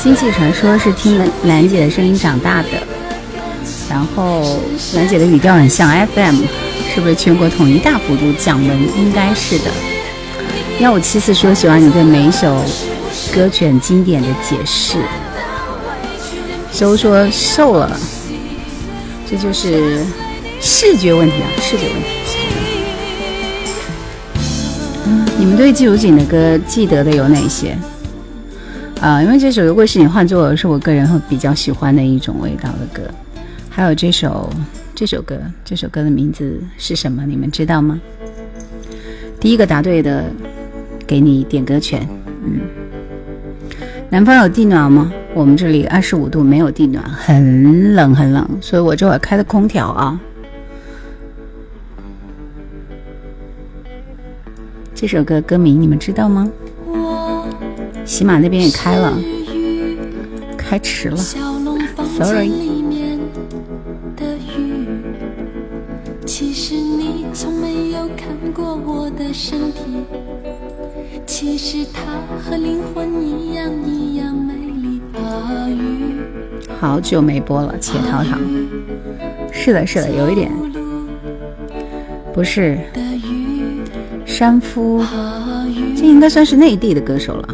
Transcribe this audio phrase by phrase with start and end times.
[0.00, 2.68] 星际传说是听兰兰姐的声音长大的，
[3.90, 4.60] 然后
[4.94, 6.42] 兰姐的语调很像 FM，
[6.94, 8.80] 是不是全国统一大幅度降温？
[8.96, 9.64] 应该是的。
[10.78, 12.64] 幺五七四说喜欢你对每一首
[13.34, 14.98] 歌曲很经典的解释。
[16.80, 17.98] 都说瘦了，
[19.28, 20.04] 这就是
[20.60, 22.08] 视觉问题啊，视觉问题。
[25.38, 27.76] 你们对季如锦的歌记得的有哪些？
[29.00, 33.02] 啊，因为这首如果是你换作，是我个人会比较喜欢的一种味道的歌。
[33.68, 34.50] 还有这首
[34.94, 37.24] 这首歌，这首歌的名字是什么？
[37.26, 38.00] 你们知道吗？
[39.38, 40.24] 第一个答对的，
[41.06, 42.06] 给你点歌权。
[42.44, 42.60] 嗯，
[44.10, 45.12] 南方有地暖吗？
[45.38, 50.20] 我们这里二十五度，没有地暖，很冷很冷，所以我这会儿开的空调啊。
[54.96, 56.50] 这首歌歌名你们知道吗？
[58.04, 59.16] 喜马那边也开了，
[60.56, 62.50] 开迟了，sorry。
[76.80, 78.38] 好久没播了，且陶唐。
[79.52, 80.50] 是的，是的，有一点，
[82.32, 82.78] 不是。
[84.24, 85.02] 山夫，
[85.96, 87.48] 这应该算是内地的歌手了。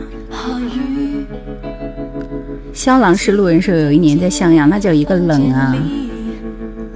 [2.75, 5.75] 萧郎是路人说有一年在襄阳，那叫一个冷啊！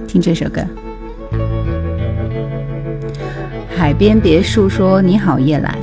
[0.07, 0.61] 听这首歌。
[3.75, 5.73] 海边别墅说你好叶兰，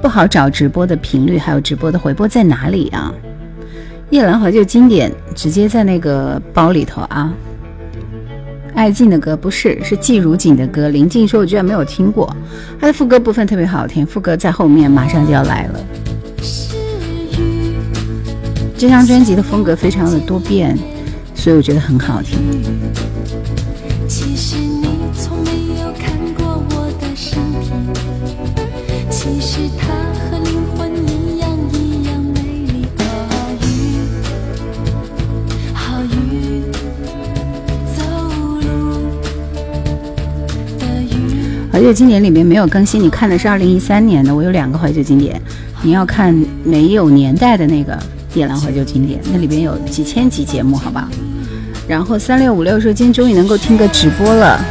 [0.00, 3.11] 不好找直播的频率，还有直播的回播在哪里啊？
[4.12, 7.32] 夜兰怀旧经典直接在那个包里头啊。
[8.74, 10.90] 爱静的歌不是，是季如锦的歌。
[10.90, 12.30] 林静说我居然没有听过，
[12.78, 15.80] 他的副歌部分特别好听，副歌在后面马上就要来了。
[18.76, 20.76] 这张专辑的风格非常的多变，
[21.34, 22.38] 所以我觉得很好听。
[41.82, 44.32] 怀旧经典里面没有更新，你看的是二零一三年的。
[44.32, 45.42] 我有两个怀旧经典，
[45.82, 46.32] 你要看
[46.62, 47.98] 没有年代的那个。
[48.34, 51.08] 夜兰怀旧经典，那里边有几千集节目，好吧。
[51.88, 54.64] 然后三六五六说今天终于能够听个直播了。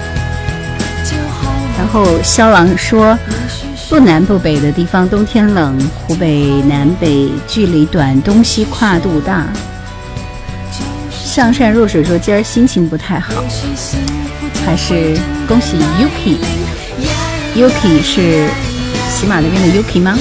[1.77, 3.19] 然后肖郎说
[3.89, 9.45] 不南不北的地方冬天冷，湖北南北距离短，东西跨度大。
[11.11, 13.43] 上善若水说今儿心情不太好，
[14.65, 16.37] 还是恭喜 Yuki
[17.53, 18.47] Yuki 是
[19.09, 20.17] 喜马那边的 Yuki 吗？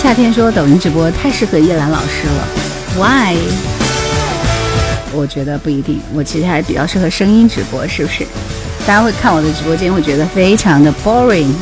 [0.00, 2.48] 夏天说抖音直播太适合叶兰老师了
[2.96, 3.36] ，Why？
[5.12, 8.24] 我觉得不一定，我其实还比较适合声音直播，是不是？
[8.86, 11.52] 大家会看我的直播间，会觉得非常的 boring。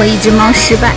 [0.00, 0.94] 我一只猫失败。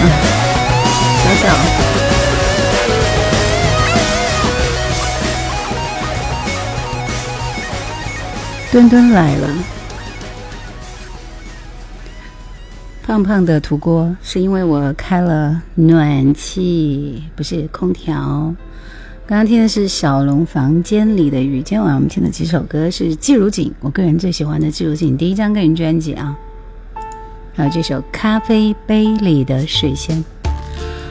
[0.00, 0.08] 嗯。
[1.24, 1.54] 想想。
[8.72, 9.77] 墩墩来了。
[13.08, 18.14] 胖胖的土锅是因为我开了暖气，不是空调。
[19.26, 21.62] 刚刚听的是小龙房间里的雨。
[21.62, 26.36] 今天晚上我们听的几首歌是季如锦，我个人最喜欢的季如锦第一张个人专辑啊，
[27.54, 30.14] 还有这首《咖啡杯里的水仙》。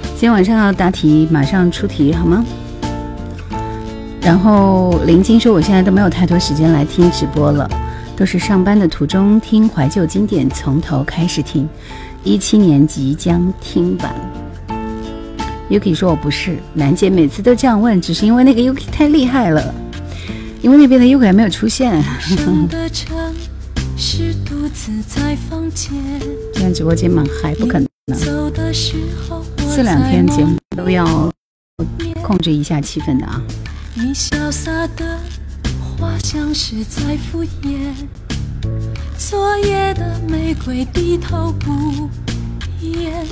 [0.10, 2.46] 今天晚上要答题，马上出题好吗？
[4.22, 7.68] 然后林晶说：“我现在都没有太多时间来听直播了，
[8.18, 11.70] 都是上班的途中听怀旧经典，从头开始听。
[12.24, 14.14] 一七年即将听完。”
[15.70, 19.74] Yuki 说：“我不是楠姐，每次都这样问，只是因为那个 Yuki 太厉害了，
[20.62, 22.38] 因为那边的 Yuki 还没有出现。”今
[26.54, 27.88] 天直播间蛮嗨，不可能。
[29.76, 31.32] 这两天节目都要
[32.24, 33.42] 控制一下气氛的啊。
[33.94, 35.20] 你潇洒的
[36.00, 37.92] 花像是在敷衍，
[39.18, 42.08] 昨夜的玫瑰低头不
[42.80, 43.26] 言，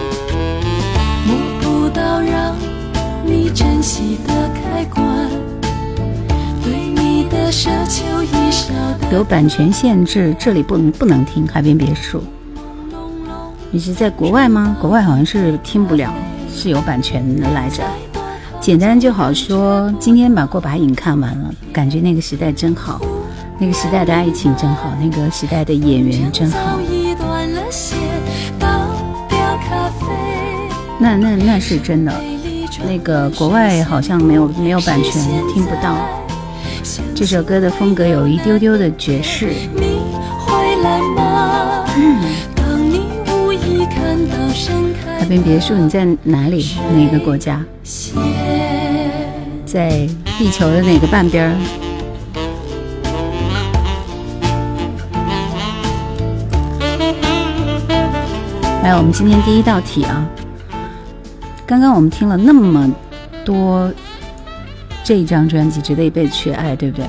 [1.28, 2.56] 摸不到让
[3.24, 5.30] 你珍惜的开关，
[6.64, 8.74] 对你的奢求已少。
[9.12, 12.24] 有版权限制，这里不能不能听海边别墅。
[13.70, 14.76] 你是在国外吗？
[14.82, 16.12] 国外好像是听不了，
[16.52, 17.84] 是有版权的来着。
[18.66, 23.00] 简单就好说，今天把过把瘾看完了，感觉那个时代真好，
[23.60, 26.80] 那个时代的爱情真好，那个时代的演员真好。
[30.98, 32.12] 那那那是真的，
[32.88, 35.22] 那个国外好像没有没有版权，
[35.54, 35.96] 听不到。
[37.14, 39.54] 这首歌的风格有一丢丢的爵士。
[45.18, 46.66] 海边别墅，你在哪里？
[46.96, 47.64] 哪个国家？
[49.76, 50.08] 在
[50.38, 51.52] 地球的哪个半边儿？
[58.84, 60.26] 来，我们今天第一道题啊！
[61.68, 62.90] 刚刚我们听了那么
[63.44, 63.92] 多
[65.04, 67.06] 这张专辑《值得一辈子去爱》，对不对？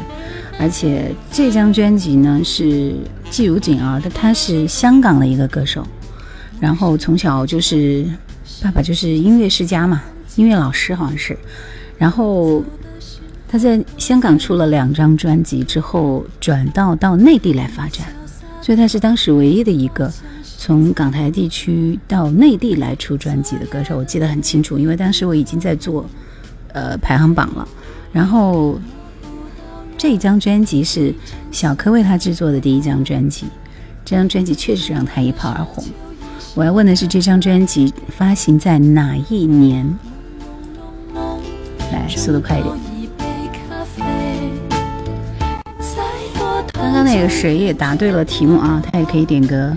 [0.58, 2.96] 而且这张专辑呢是
[3.30, 5.86] 季如锦啊，他他是香港的一个歌手。
[6.58, 8.04] 然后从小就是
[8.60, 10.02] 爸爸就是音乐世家嘛，
[10.34, 11.38] 音乐老师好像是。
[11.98, 12.62] 然后
[13.48, 18.06] 他在香港出了两张专辑之后，转到到内地来发展，
[18.60, 20.12] 所以他是当时唯一的一个
[20.58, 23.96] 从港台地区到内地来出专辑的歌手。
[23.96, 26.04] 我记得很清楚，因为当时我已经在做
[26.72, 27.66] 呃排行榜了。
[28.12, 28.78] 然后
[29.96, 31.14] 这张专辑是
[31.50, 33.46] 小柯为他制作的第一张专辑，
[34.04, 35.84] 这张专辑确实让他一炮而红。
[36.54, 39.98] 我要问的是，这张专辑发行在哪一年？
[41.92, 42.74] 来，速度快一点。
[46.72, 49.74] 刚刚那个谁也答对了题目啊，他也可以点歌。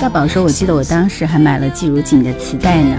[0.00, 2.96] 大宝说：“我记得我当时还买了季如锦的磁带呢。”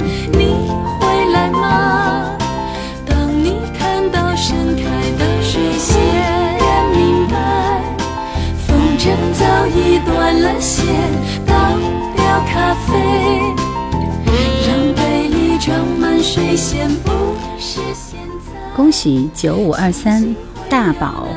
[18.76, 20.36] 恭喜九五二三
[20.70, 21.28] 大宝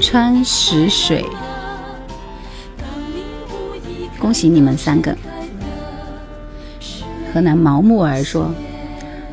[0.00, 1.24] 川石水。
[4.18, 5.14] 恭喜你们三个！
[7.32, 8.50] 河南毛木儿说，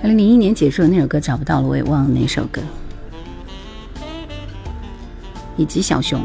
[0.03, 2.61] 二零零一年结束的那首歌找不到了，我也忘了哪首歌。
[5.55, 6.19] 以及小熊，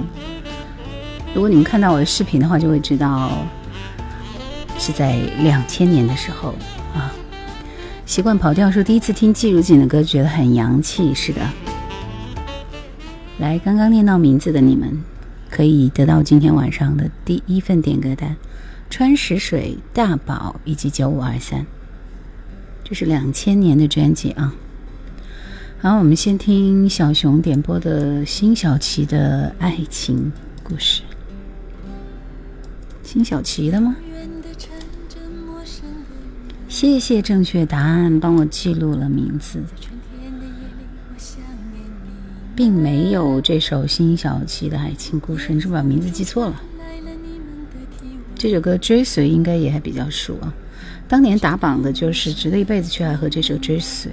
[1.37, 3.31] 如果你们看到我的视频的话，就会知道
[4.79, 6.55] 是在两千年的时候
[6.95, 7.13] 啊。
[8.07, 11.43] 习惯跑调说，第一次听季如锦的歌觉得很洋气，是的。
[13.39, 14.99] 来，刚刚念到名字的你们，
[15.51, 18.35] 可以得到今天晚上的第一份点歌单。
[18.89, 21.67] 川石水、大宝以及九五二三，
[22.83, 24.55] 这是两千年的专辑啊。
[25.83, 31.03] 好，我们先听小熊点播的辛晓琪的爱情故事。
[33.17, 33.97] 辛晓琪的吗？
[36.69, 39.59] 谢谢正确答案，帮我记录了名字，
[42.55, 46.63] 并没有这首辛晓琪的爱情故事，你是不是把名字记错了？
[48.35, 50.53] 这首歌《追随》应该也还比较熟啊，
[51.09, 54.13] 当年打榜的就是《值得一辈子去爱》和这首《追随》。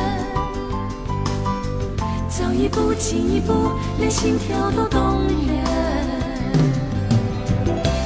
[2.61, 5.65] 一步进一步，连心跳都动人。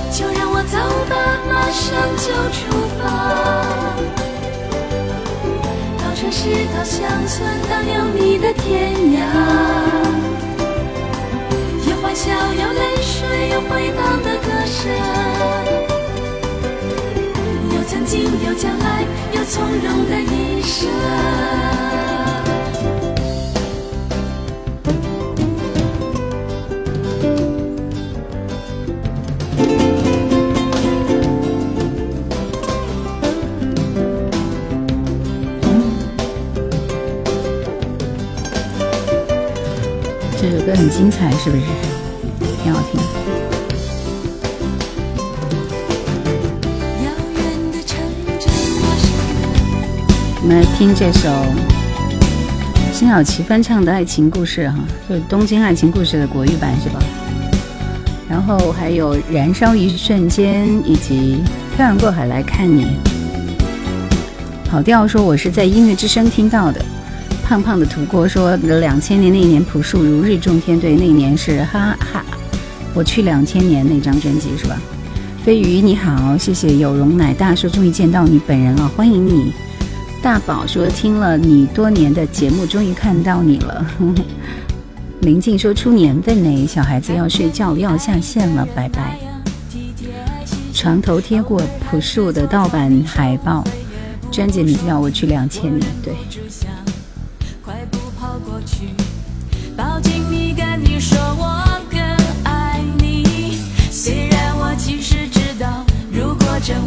[0.09, 0.77] 就让我走
[1.09, 1.15] 吧，
[1.51, 2.63] 马上就出
[2.97, 3.03] 发，
[5.99, 9.19] 到城市，到乡村，到有你的天涯。
[11.89, 14.79] 有欢笑，有泪水，有回荡的歌声，
[17.75, 20.87] 有曾经，有将来，有从容的一生。
[40.75, 41.63] 很精彩，是不是？
[42.61, 42.99] 挺好听。
[50.41, 51.29] 我们来听这首
[52.93, 54.77] 辛晓琪翻唱的《爱情故事》哈，
[55.07, 56.99] 就是《东京爱情故事》的国语版是吧？
[58.29, 61.37] 然后还有《燃烧一瞬间》以及
[61.77, 62.85] 《漂洋过海来看你》。
[64.69, 66.83] 跑调说我是在音乐之声听到的。
[67.45, 72.25] 胖胖的土锅说两千年那一年朴树如日中天，对，那一年是哈哈。
[72.95, 74.75] 我去两千年那张专辑是吧？
[75.43, 79.53] 飞鱼你好，谢谢有容乃大说终于见到你本人了，欢迎你。
[80.23, 83.85] 大宝说听了你多年的节目，终于看到你了。
[85.21, 89.19] 林静说出年份呢，小孩子要睡觉要下线了，拜拜。
[90.73, 91.61] 床头贴过
[91.91, 93.63] 朴树的盗版海报，
[94.31, 96.13] 专辑名字叫我去两千年，对。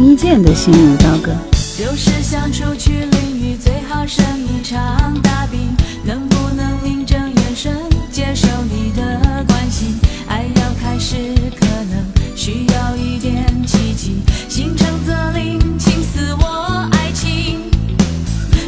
[0.00, 1.32] 伊健的心如刀割。
[1.76, 5.60] 就是想出去淋雨，最好生一场大病。
[6.04, 7.74] 能不能名正言顺
[8.10, 9.98] 接受你的关心？
[10.28, 11.16] 爱要开始，
[11.58, 14.22] 可能需要一点奇迹。
[14.48, 17.68] 心诚则灵，请赐我爱情。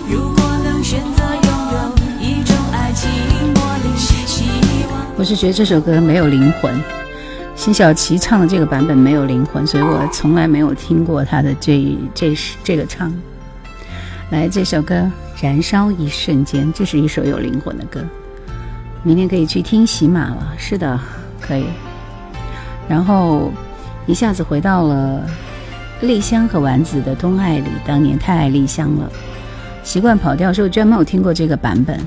[0.09, 3.09] 如果能选择拥有一种爱情
[3.55, 4.45] 魔力，希
[4.91, 5.07] 望。
[5.17, 7.00] 我是觉得这首歌没有灵魂。
[7.61, 13.13] 辛晓琪唱的这个版本没有灵魂，所以我从来没有听过她的这这是这个唱。
[14.31, 14.95] 来，这首歌
[15.45, 18.01] 《燃烧一瞬间》，这是一首有灵魂的歌。
[19.03, 20.99] 明天可以去听喜马了，是的，
[21.39, 21.67] 可以。
[22.89, 23.53] 然后
[24.07, 25.21] 一下子回到了
[26.01, 29.13] 丽香和丸子的《东爱》里，当年太爱丽香了，
[29.83, 32.01] 习惯跑调，所以专门有听过这个版本。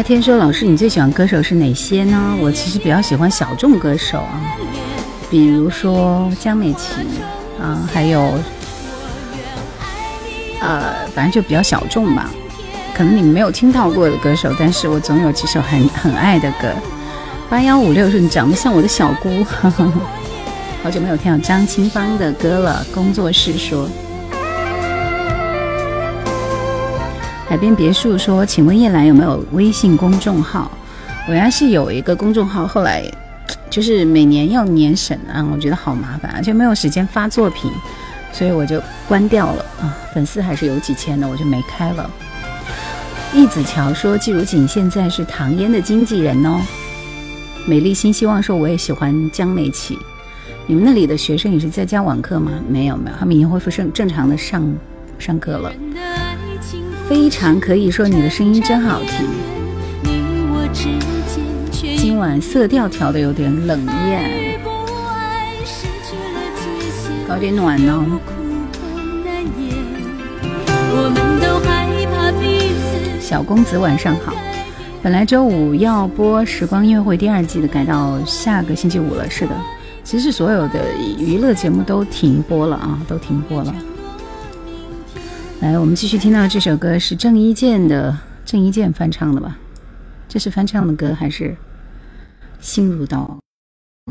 [0.00, 2.34] 夏天说：“老师，你最喜欢歌手是哪些呢？
[2.40, 4.40] 我其实比较喜欢小众歌手啊，
[5.28, 7.02] 比如说江美琪
[7.60, 8.32] 啊，还有
[10.58, 12.30] 呃，反正就比较小众吧。
[12.94, 16.68] 可能你们没有听到过的歌手，但是我总有几首很很爱的歌。
[17.50, 19.92] 八幺五六说你长得像我的小姑，呵呵
[20.82, 22.82] 好久没有听到张清芳的歌了。
[22.94, 23.86] 工作室说，
[27.50, 30.70] 海边别墅说，请问叶兰有没有微信公众号？
[31.26, 33.04] 我原来是有一个公众号，后来
[33.68, 37.68] 就是每年要年审啊，我觉得好麻烦，而且没有时间发作品，
[38.30, 39.98] 所以我就关掉了啊。
[40.14, 42.08] 粉丝还是有几千的，我就没开了。
[43.34, 46.60] 易子乔说，季如锦现在是唐嫣的经纪人哦。
[47.66, 49.98] 美丽新希望说：“我也喜欢江美琪。
[50.68, 52.52] 你们那里的学生也是在教网课吗？
[52.68, 54.72] 没有没有，他们已经恢复正正常的上
[55.18, 55.72] 上课了。
[57.10, 59.28] 非常可以说你的声音真好听。
[61.96, 64.60] 今晚色调调的有点冷艳，
[67.26, 68.20] 搞点暖哦。
[73.20, 74.32] 小公子晚上好。”
[75.02, 79.28] 本来周五要播《时光音乐会》第二季的，改到下个星期五了。
[79.28, 79.54] 是的，
[80.04, 83.74] 其实所有的娱乐节目都停播了啊，都停播了。
[85.60, 89.58] 来，我们继续听到这首歌是郑伊健的，郑伊健翻唱的吧？
[90.26, 91.54] 这是翻唱的歌还是
[92.60, 93.38] 新入道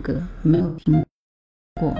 [0.03, 0.21] 歌？
[0.43, 1.03] 没有听
[1.81, 1.95] 过。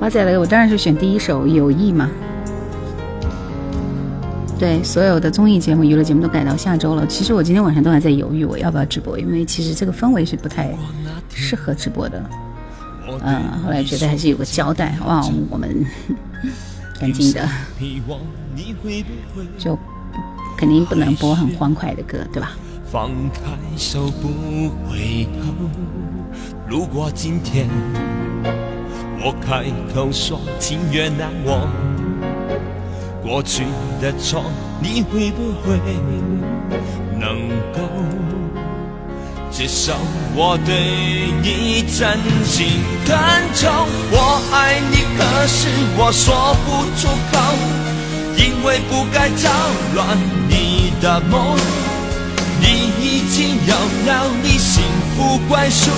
[0.00, 2.10] 华仔来，我当然是选第一首《友谊》嘛。
[4.58, 7.06] 对，所有的综艺节目、娱乐节目都改到下周了。
[7.06, 10.76] 其实我今天晚上都还在犹豫，我要不要直播，因为其实这个氛围是不太
[11.32, 12.20] 适合直播的。
[13.22, 15.84] 嗯，后来觉得还是有个交代，哇，我们
[17.00, 17.48] 赶紧的，
[19.58, 19.78] 就
[20.56, 22.52] 肯定不能播很欢快的歌，对吧？
[22.90, 23.40] 放开
[23.76, 24.28] 手不
[24.88, 25.52] 回头。
[26.66, 27.68] 如果今天
[29.20, 31.68] 我开口说情缘难忘。
[33.20, 33.64] 过去
[34.00, 34.42] 的错，
[34.80, 35.78] 你会不会
[37.20, 37.77] 能够
[39.58, 39.92] 接受？
[40.36, 43.18] 我对你真心恳
[43.52, 43.68] 求，
[44.12, 45.66] 我爱你，可是
[45.96, 47.34] 我说不出口，
[48.36, 49.50] 因为不该扰
[49.96, 50.16] 乱
[50.48, 51.58] 你的梦。
[52.60, 53.74] 你已经有
[54.06, 54.80] 了你幸
[55.16, 55.90] 福归属。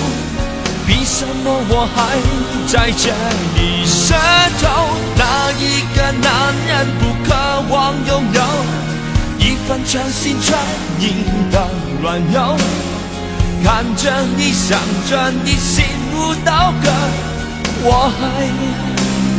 [0.87, 2.17] 凭什么我还
[2.65, 3.13] 在这
[3.53, 4.15] 里奢
[4.59, 4.65] 求？
[5.19, 7.35] 哪一个男人不渴
[7.69, 8.41] 望拥有
[9.37, 10.57] 一份全心全
[10.99, 11.13] 意
[11.51, 11.69] 的
[12.01, 12.57] 软弱？
[13.63, 16.89] 看着你，想着你，心如刀割，
[17.83, 18.47] 我还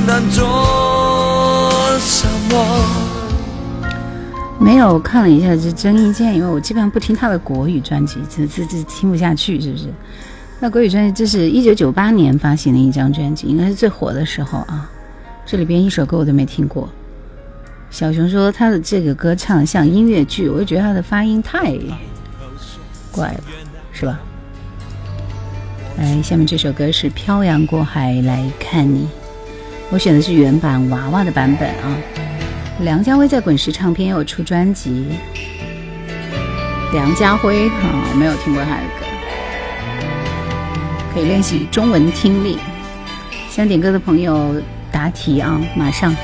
[0.06, 2.56] 能做什么？
[4.58, 9.92] 没有看了一下这郑伊健，因为我基本上不听他的国语专辑，这这这听不下去，是不是？
[10.60, 14.88] 那国语专辑，这是一九九八年发行的一张专辑，应该是最火的时候啊。
[15.44, 16.88] 这里边一首歌我都没听过。
[17.90, 21.76] 小熊说他的这个歌唱像音乐剧，我就觉得他的发音太
[23.10, 23.40] 怪了，
[23.92, 24.18] 是吧？
[25.98, 29.00] 来，下面这首歌是《漂洋过海来看你》，
[29.90, 31.96] 我选的是原版娃娃的版本啊。
[32.80, 35.06] 梁家辉在滚石唱片有出专辑。
[36.92, 39.06] 梁家辉啊，没有听过他的歌。
[41.14, 42.58] 可以练习中文听力。
[43.50, 44.54] 想点歌的朋友
[44.90, 46.16] 答题啊，马上。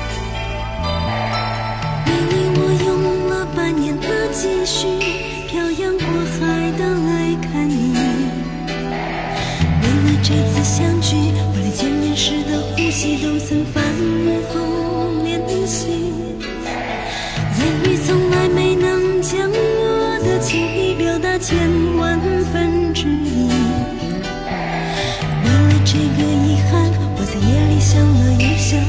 [28.69, 28.79] 想，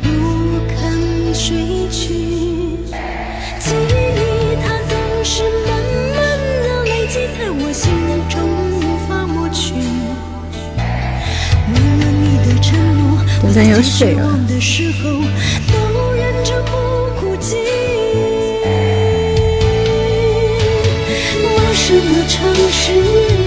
[0.00, 0.06] 不
[0.68, 1.56] 肯睡
[1.90, 2.14] 去。
[3.58, 4.94] 记忆它总
[5.24, 5.74] 是慢
[6.14, 6.22] 慢
[6.62, 7.90] 的累积在我心
[8.28, 8.38] 中，
[8.70, 9.74] 无法抹去。
[11.66, 13.02] 为了你的承诺，
[13.42, 15.10] 我在绝望的时候
[15.66, 16.70] 都忍着不
[17.18, 17.56] 哭泣。
[21.42, 22.38] 陌生的城
[22.70, 23.43] 市。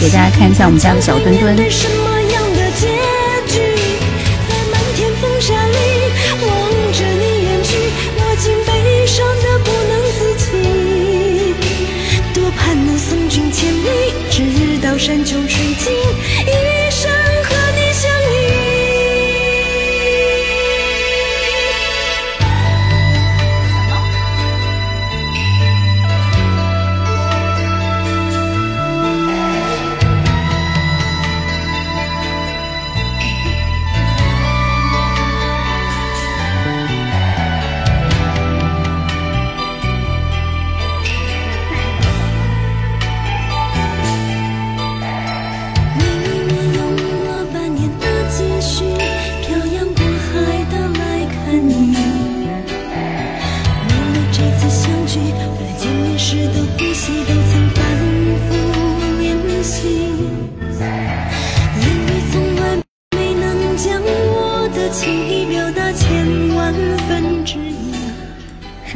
[0.00, 1.54] 给大家看一下我们家的小墩墩。
[12.34, 13.86] 多盼能送君千里，
[14.30, 15.41] 直到山穷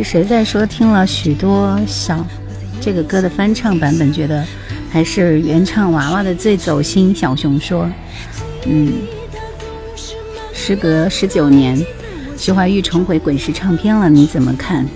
[0.07, 2.25] 谁在说听了许多小
[2.81, 4.47] 这个歌的翻唱版本，觉得
[4.89, 7.13] 还是原唱娃娃的最走心？
[7.13, 7.91] 小熊说
[8.67, 8.93] ：“嗯，
[10.55, 11.85] 时隔十九年，
[12.39, 14.87] 徐怀钰重回滚石唱片了，你怎么看？”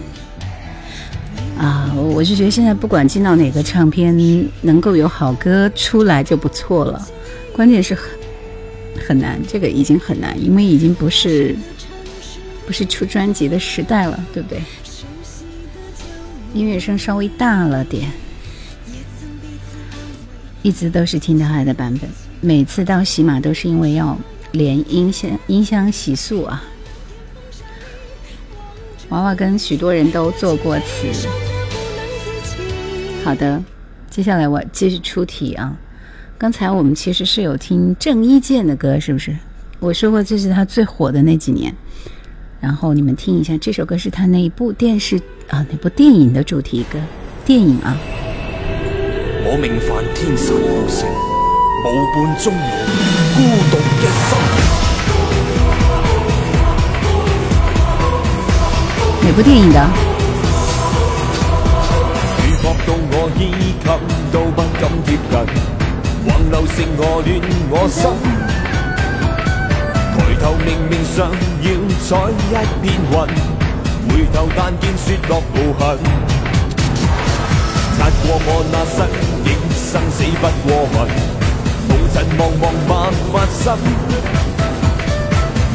[1.59, 4.17] 啊，我就觉得现在不管进到哪个唱片，
[4.61, 7.05] 能够有好歌出来就不错了。
[7.53, 8.11] 关键是很
[9.09, 11.57] 很难，这个已经很难，因为已经不是
[12.65, 14.63] 不是出专辑的时代了，对不对？
[16.53, 18.11] 音乐声稍微大了点，
[20.63, 22.11] 一直都是听到爱的版本。
[22.41, 24.19] 每次到喜马都是因为要
[24.53, 26.63] 连音箱音箱洗漱啊。
[29.11, 31.29] 娃娃跟许多人都做过词。
[33.25, 33.63] 好的，
[34.09, 35.77] 接下来我继续出题啊。
[36.37, 39.37] 刚才我们其实是有听郑伊健的歌，是不是？
[39.79, 41.73] 我说过这是他最火的那几年。
[42.61, 45.19] 然后你们听一下，这首歌是他那一部电视
[45.49, 46.99] 啊，那部电影的主题歌，
[47.45, 47.97] 电影啊。
[49.43, 51.09] 我命犯天神无情，
[51.85, 52.61] 无伴终老，
[53.35, 54.39] 孤独一生。
[59.23, 59.89] 哪部电影的？
[62.87, 63.41] 到我衣
[63.83, 63.87] 襟
[64.31, 65.37] 都不敢贴近，
[66.27, 67.29] 横流成河乱
[67.71, 67.99] 我心。
[70.41, 71.69] 头明明想要
[72.01, 73.15] 采一片云，
[74.09, 75.99] 回头但见雪落无痕。
[77.99, 78.97] 擦过我那身
[79.45, 80.97] 影，生死不过问，
[81.87, 82.91] 红尘茫茫万
[83.31, 83.63] 法心。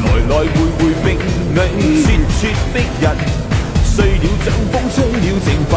[0.02, 1.06] 来来回回命
[1.54, 1.56] 里
[2.02, 2.42] 咄咄
[2.74, 3.06] 逼人，
[3.84, 5.72] 碎了掌风吹了情份。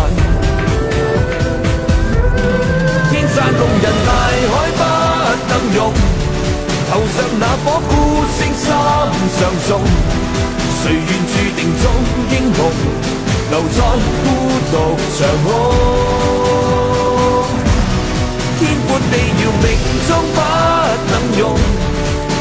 [3.11, 4.09] 天山龙人，大
[4.49, 4.81] 海不
[5.47, 6.18] 能容。
[6.89, 7.91] 头上那颗孤
[8.35, 9.69] 星心上重，
[10.81, 11.83] 谁愿注定做
[12.31, 12.57] 英雄，
[13.51, 13.79] 留在
[14.23, 14.27] 孤
[14.71, 14.73] 独
[15.15, 15.47] 长空？
[18.57, 19.65] 天阔地遥，命
[20.07, 20.37] 中不
[21.11, 21.41] 能用。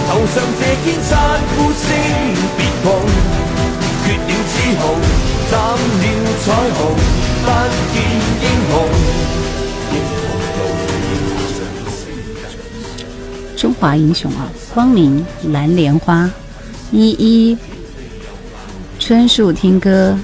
[0.08, 1.10] 头上这天山
[1.54, 1.86] 孤星
[2.56, 2.86] 别碰，
[4.06, 4.82] 缺了紫虹，
[5.50, 6.04] 斩了
[6.42, 6.46] 彩
[6.78, 6.80] 虹，
[7.44, 7.46] 不
[7.92, 7.94] 见
[8.40, 8.72] 英雄。
[13.58, 16.30] 中华英雄啊，光明蓝莲花，
[16.92, 17.58] 依依，
[19.00, 20.16] 春树听歌，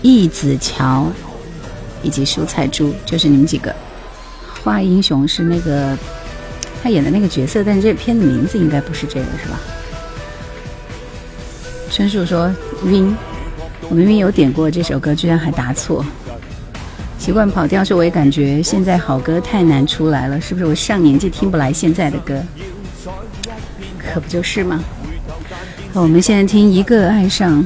[0.00, 1.10] 义子桥，
[2.04, 3.74] 以及蔬菜猪，就是你们几个。
[4.62, 5.98] 花英雄是那个
[6.80, 9.58] 他演的那个角色，但这片子名字应该不是这个，是吧？
[11.90, 12.48] 春树说
[12.84, 13.12] 晕，
[13.88, 16.06] 我明明有点过这首歌，居然还答错。
[17.22, 20.66] 习惯跑调，是我也感觉现在好歌太难出来了，是不是？
[20.66, 22.42] 我上年纪听不来现在的歌，
[23.96, 24.82] 可不就是吗？
[25.92, 27.64] 我们现在听一个爱上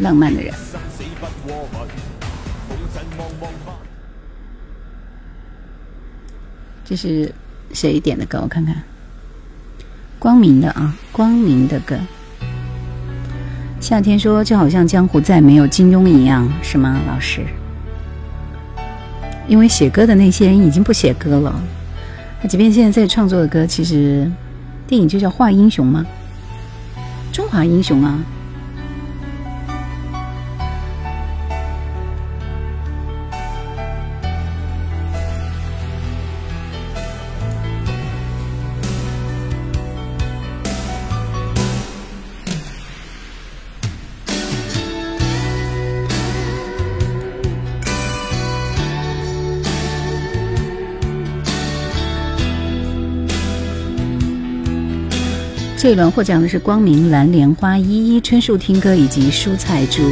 [0.00, 0.52] 浪漫的人，
[6.84, 7.32] 这是
[7.72, 8.38] 谁点的歌？
[8.42, 8.82] 我看看，
[10.18, 11.96] 光明的啊，光明的歌。
[13.80, 17.42] 夏天说：“就好像江湖再没有金庸一样，是吗，老师？
[19.46, 21.54] 因为写歌的那些人已经不写歌了。
[22.42, 24.30] 那即便现在在创作的歌，其实
[24.86, 26.04] 电影就叫《画英雄》吗？
[27.32, 28.18] 中华英雄啊。”
[55.80, 60.02] 这一轮获奖的是光明蓝莲花依依春树听歌以及蔬菜猪。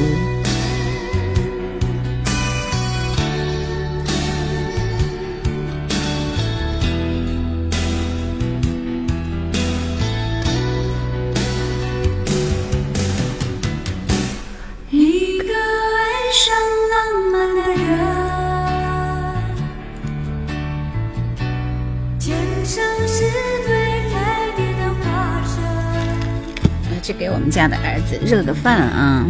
[28.27, 29.25] 热个饭啊。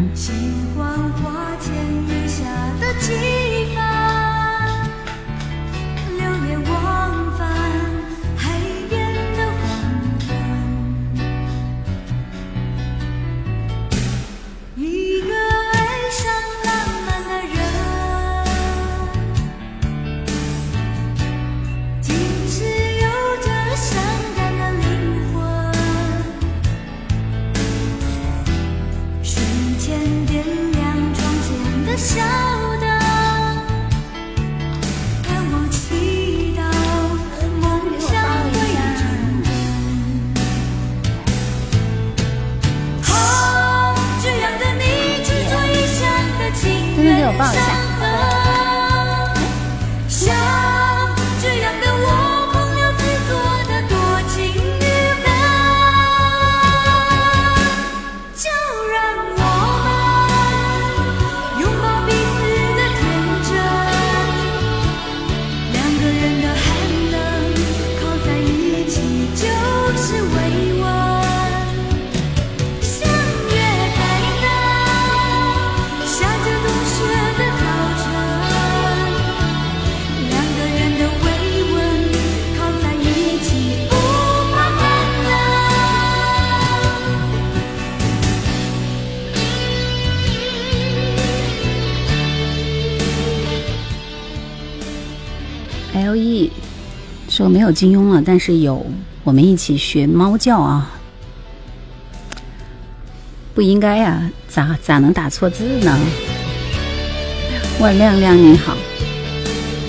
[97.66, 98.86] 有金庸了，但是有
[99.24, 100.88] 我们一起学猫叫啊！
[103.56, 105.98] 不应该呀，咋咋能打错字呢？
[107.80, 108.76] 万亮亮你好，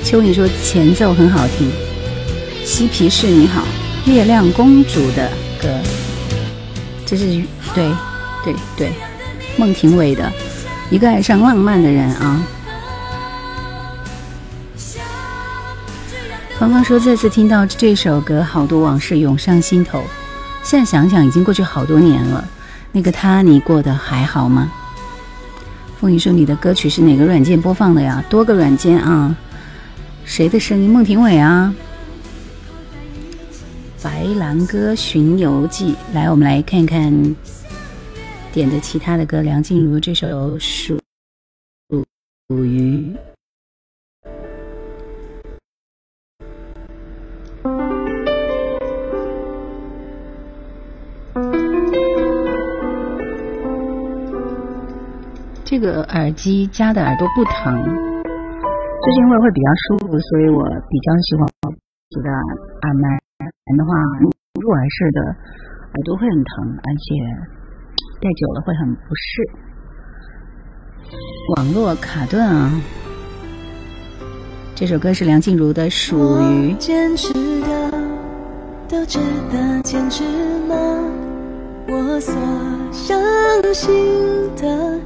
[0.03, 1.69] 蚯蚓说前奏很好听。
[2.65, 3.63] 嬉皮士你好，
[4.05, 5.29] 月亮公主的
[5.61, 5.69] 歌，
[7.05, 7.25] 这是
[7.75, 7.91] 对
[8.43, 8.91] 对对，
[9.55, 10.33] 孟庭苇的
[10.89, 12.41] 一个爱上浪漫的人啊。
[16.59, 20.03] 芳芳说：“再次听到这首歌，好多往事涌上心头。
[20.63, 22.43] 现在想想，已经过去好多年了。
[22.91, 24.71] 那个他，你过得还好吗？”
[26.01, 28.23] 风雨说：“你的歌曲是哪个软件播放的呀？
[28.27, 29.37] 多个软件啊。
[30.25, 30.89] 谁的声音？
[30.89, 31.71] 孟庭苇啊。
[34.01, 35.95] 白兰歌巡游记。
[36.11, 37.35] 来，我们来看看
[38.51, 39.43] 点的其他的歌。
[39.43, 40.99] 梁静茹这首《属
[42.49, 43.13] 属于》。”
[55.69, 61.45] 这个耳机夹的耳朵不疼，就是因为会比较舒服，所以我比较喜欢
[62.09, 63.19] 这个耳麦。
[63.75, 63.91] 的话，
[64.61, 67.03] 入耳式的耳朵会很疼，而且
[68.21, 69.43] 戴久了会很不适。
[71.57, 72.71] 网络卡顿啊！
[74.73, 76.71] 这首歌是梁静茹的《属于》。
[76.77, 77.91] 坚持的
[78.87, 79.19] 都值
[79.51, 80.23] 得坚持
[80.69, 80.75] 吗？
[81.89, 82.33] 我所
[82.93, 83.21] 相
[83.73, 83.93] 信
[84.55, 84.97] 的。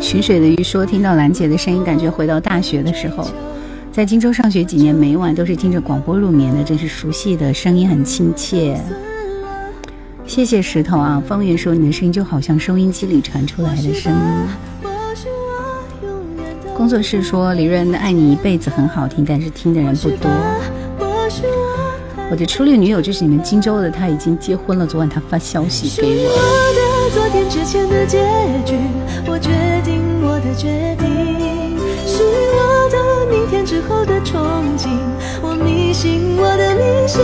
[0.00, 3.26] 寻水的鱼说：“听到兰姐的声音，感觉回到大学的时候，
[3.90, 8.78] 在荆州上学几年，每晚都是听着广播入眠的，真是熟悉的声音，很亲切。”
[10.26, 11.22] 谢谢石头啊！
[11.26, 14.18] 方圆说：“你的声音就好像收音机里传出来的声音。”
[16.76, 20.30] 工作室说：“李润的《爱你一辈子》很好听，但是听的人不多。”
[22.30, 24.86] 我的初恋女友就是你们荆州的，她已经结婚了。
[24.86, 26.81] 昨晚她发消息给我。
[27.52, 28.18] 之前的结
[28.64, 28.74] 局，
[29.26, 29.50] 我决
[29.84, 32.22] 定我的决定，是
[32.56, 34.40] 我的明天之后的憧
[34.78, 34.88] 憬，
[35.42, 37.20] 我迷信我的迷信，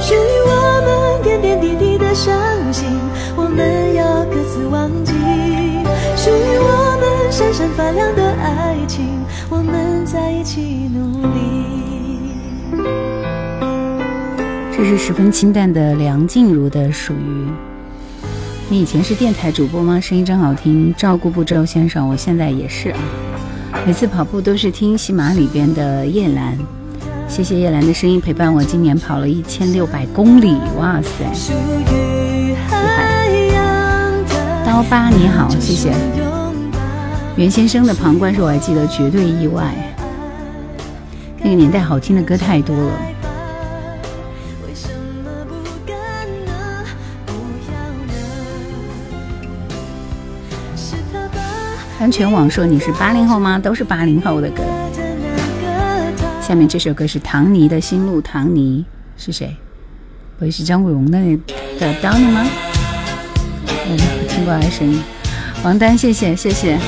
[0.00, 2.32] 属于我们点点滴滴的伤
[2.72, 2.88] 心，
[3.36, 5.12] 我们要各自忘记，
[6.16, 9.04] 属于我们闪闪发亮的爱情，
[9.50, 12.82] 我们在一起努力。
[14.74, 17.46] 这是十分清淡的梁静茹的属于。
[18.70, 19.98] 你以前是电台主播吗？
[19.98, 22.98] 声音真好听，照顾不周先生，我现在也是啊。
[23.86, 26.58] 每次跑步都是听喜马里边的叶兰，
[27.26, 31.24] 谢谢叶兰的声音陪伴我，今年跑了一千六百公里，哇塞！
[32.28, 33.18] 厉害
[34.66, 35.94] 刀疤你好，谢谢。
[37.36, 39.74] 袁先生的旁观是我还记得，绝对意外。
[41.38, 42.92] 那个年代好听的歌太多了。
[52.00, 53.58] 安全网说你是八零后吗？
[53.58, 54.62] 都是八零后的歌。
[56.40, 58.84] 下面这首歌是唐尼的《心路》，唐尼
[59.16, 59.56] 是谁？
[60.38, 61.18] 不会是张国荣的
[61.80, 62.46] 的 Donny 吗？
[63.88, 65.02] 嗯，听过来声音。
[65.64, 66.78] 王丹，谢谢谢谢。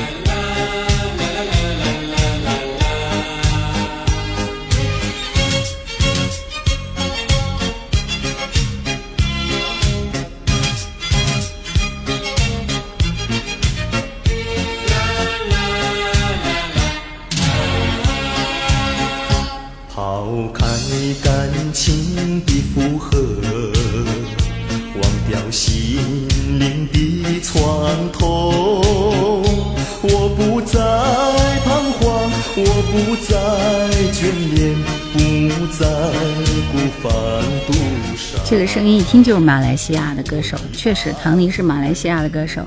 [38.51, 42.61] 这个声音一听就是马来西亚的歌手，确实，唐尼是马来西亚的歌手。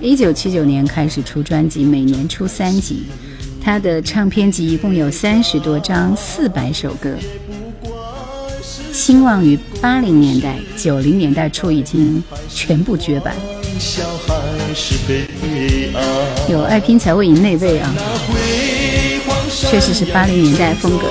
[0.00, 3.04] 一九七九年开始出专辑，每年出三集。
[3.62, 7.14] 他的唱片集一共有三十多张，四百首歌。
[8.92, 12.20] 兴旺于八零年代、九零年代初已经
[12.52, 13.36] 全部绝版。
[16.48, 17.94] 有爱拼才会赢那位啊，
[19.48, 21.06] 确实是八零年代风格。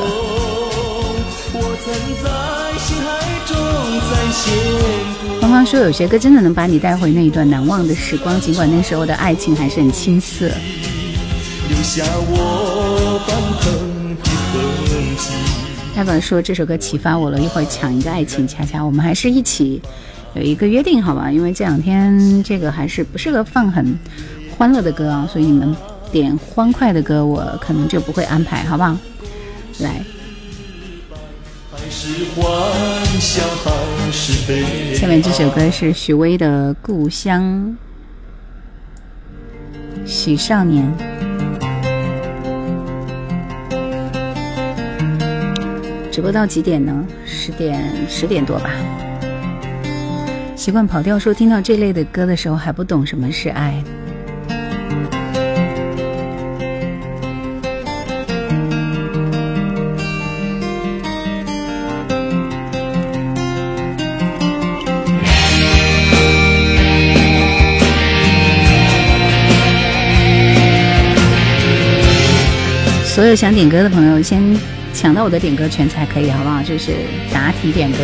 [5.49, 10.47] 芳芳说，有些歌真的能把你带回那一段难忘的时光，尽管那时候的爱情还是很青涩。
[15.95, 19.81] 太宝说这首歌启发我了，一会儿抢一个爱情恰恰，我们还是一起
[20.35, 21.31] 有一个约定，好吧？
[21.31, 23.97] 因为这两天这个还是不适合放很
[24.55, 25.75] 欢乐的歌啊，所以你们
[26.11, 28.95] 点欢快的歌，我可能就不会安排，好不好？
[29.79, 29.99] 来，
[34.93, 37.75] 下面这首歌是许巍的《故乡》，
[40.07, 40.87] 许少年。
[46.11, 47.07] 直播到几点呢？
[47.25, 48.69] 十点十点多吧。
[50.55, 53.83] 习惯跑调说，听到这类的歌的时候还不懂什么是爱。
[73.29, 74.43] 有想点歌的朋友，先。
[74.91, 76.63] 抢到我的点歌权才可以，好不好？
[76.63, 76.93] 就是
[77.31, 77.97] 答题点歌。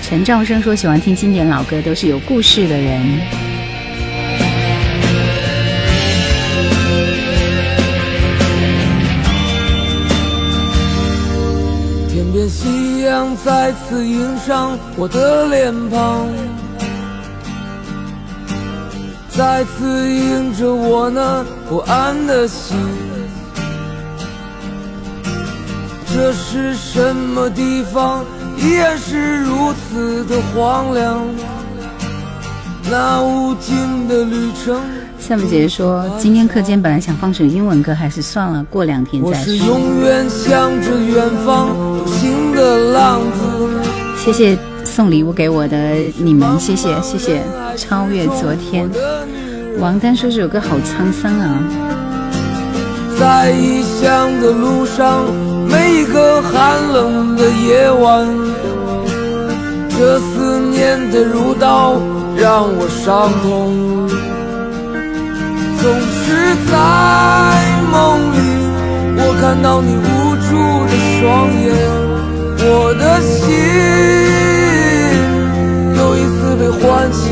[0.00, 3.02] 陈兆生说喜欢听经典老歌，都是有故事的人。
[12.08, 16.28] 天边夕阳再次映上我的脸庞，
[19.30, 22.76] 再次映着我那不安的心。
[26.18, 28.24] 这是什么地方？
[28.56, 31.24] 依然是如此的荒凉。
[32.90, 34.80] 那无尽的旅程。
[35.20, 39.54] 夏木姐姐说，今天课间本来想放首英文歌，还是算了，过两天再说。
[39.54, 41.68] 永远向着远方
[42.04, 43.80] 行的浪子。
[44.16, 47.40] 谢谢送礼物给我的你们，谢谢谢谢。
[47.76, 48.90] 超越昨天，
[49.78, 51.62] 王丹说这首歌好沧桑啊。
[53.20, 55.24] 在异乡的路上。
[55.70, 58.26] 每一个寒冷的夜晚，
[59.90, 62.00] 这思念的如刀
[62.36, 64.08] 让我伤痛。
[65.80, 66.26] 总是
[66.68, 66.72] 在
[67.92, 67.96] 梦
[68.32, 68.36] 里，
[69.16, 70.06] 我看到你无
[70.48, 70.48] 助
[70.86, 71.22] 的双
[71.62, 71.66] 眼，
[72.60, 72.66] 我
[72.98, 73.36] 的心
[75.96, 77.22] 又一次被唤醒。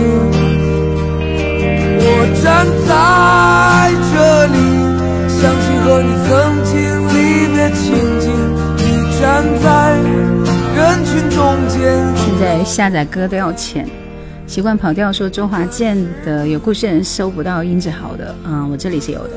[1.99, 2.05] 我
[2.45, 2.45] 站
[2.87, 2.89] 在
[4.13, 4.15] 这
[4.55, 4.57] 里，
[5.29, 6.31] 想起和你曾
[6.65, 6.75] 经
[7.57, 7.95] 别情。
[9.19, 9.97] 站在
[10.77, 11.81] 人群中间。
[12.15, 13.89] 现在下载歌都要钱，
[14.47, 19.31] 习惯跑调说周华健的有故事人收不到音质好的啊，我这里是有的。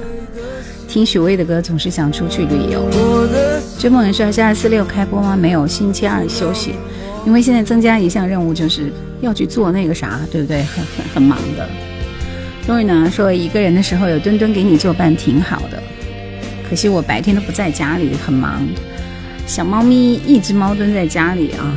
[0.86, 2.90] 听许巍的歌总是想出去旅游。
[3.80, 5.38] 追梦人说下四六开播吗？
[5.38, 6.74] 没有，星期二休息，
[7.26, 8.92] 因为现在增加一项任务，就是
[9.22, 10.62] 要去做那个啥，对不对？
[10.76, 11.66] 很很很忙的。
[12.68, 15.82] 终于呢说一个人的时候有墩墩给你作伴挺好的，
[16.70, 18.62] 可惜我白天都不在家里，很忙。
[19.48, 21.76] 小猫咪一只猫蹲在家里啊，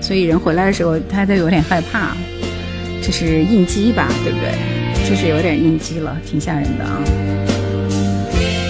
[0.00, 2.16] 所以人回来的时候它都有点害怕，
[3.02, 4.54] 这是应激吧，对不对？
[5.10, 7.02] 就是有点应激了，挺吓人的啊。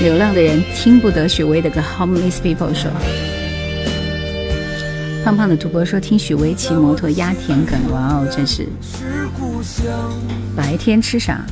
[0.01, 2.91] 流浪的人听不得许巍的歌，Homeless People 说。
[5.23, 8.67] 胖胖的主播说听许巍骑摩托压田埂，哇哦，真是。
[10.57, 11.45] 白天吃啥？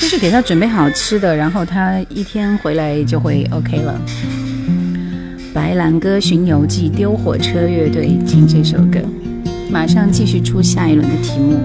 [0.00, 4.00] 就是给他准备好吃的，然后他一天回来就会 OK 了。
[5.52, 8.98] 白兰鸽巡游记丢火车乐队，听这首歌，
[9.70, 11.58] 马上继续出下一轮的题目。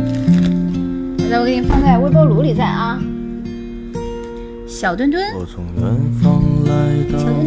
[1.29, 3.01] 来，我给你放在微波炉里在啊。
[4.67, 5.65] 小墩墩，小墩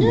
[0.00, 0.08] 墩，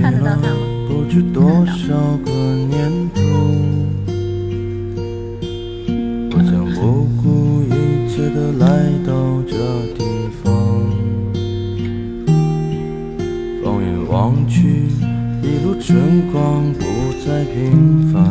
[0.00, 0.46] 看得到他吗？
[0.88, 1.04] 我
[8.36, 8.66] 的来
[9.06, 9.56] 到这
[9.96, 10.04] 地
[14.10, 14.88] 望去，
[15.42, 16.84] 一路春光不
[17.24, 18.22] 再平凡。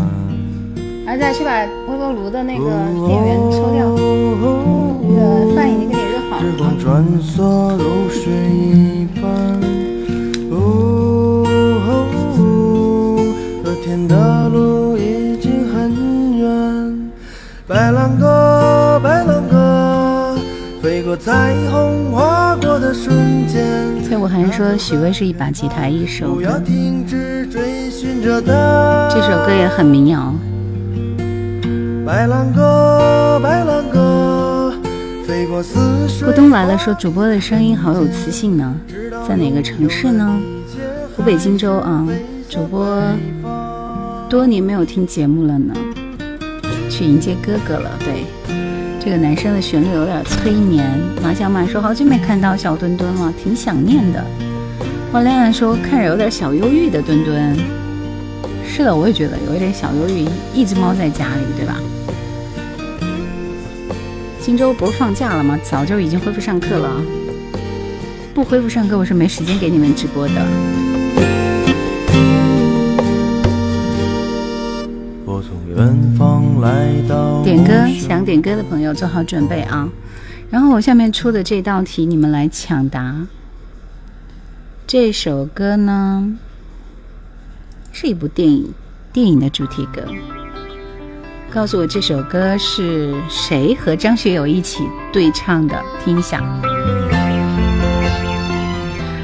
[1.07, 2.65] 儿子，去把微波炉的那个
[3.07, 3.89] 电源抽掉，
[5.09, 6.41] 那个饭已经给你热好了。
[6.41, 8.21] 时光穿梭如水
[8.53, 9.25] 一般，
[21.25, 21.33] 所
[24.11, 26.61] 以我还是说许巍是一把吉他一首歌，
[29.09, 30.31] 这首歌也很民谣。
[32.05, 34.71] 白兰鸽，白兰鸽，
[35.25, 36.29] 飞过似水。
[36.29, 38.75] 咕咚来了，说主播的声音好有磁性呢，
[39.27, 40.39] 在哪个城市呢？
[41.17, 42.07] 湖北荆州啊，
[42.47, 43.01] 主播
[44.29, 45.73] 多年没有听节目了呢，
[46.87, 47.89] 去迎接哥哥了。
[47.97, 48.25] 对，
[49.05, 50.83] 这个男生的旋律有点催眠。
[51.21, 54.25] 马小马说好久没看到小墩墩了，挺想念的。
[55.11, 57.55] 王亮亮说看着有点小忧郁的墩墩，
[58.67, 61.77] 是的，我也觉得有一点小忧郁，一只猫在家里，对吧？
[64.41, 65.55] 荆州不是放假了吗？
[65.61, 66.99] 早就已经恢复上课了。
[68.33, 70.33] 不恢复上课，我是没时间给你们直播的。
[75.25, 76.34] 我从远方
[77.43, 79.89] 点歌，想点歌的朋友做好准备啊！
[80.49, 83.27] 然后我下面出的这道题，你们来抢答。
[84.87, 86.37] 这首歌呢，
[87.91, 88.73] 是一部电影，
[89.11, 90.03] 电影的主题歌。
[91.51, 95.79] 告诉我这首歌是谁和张学友一起对唱的？
[96.03, 96.41] 听一下。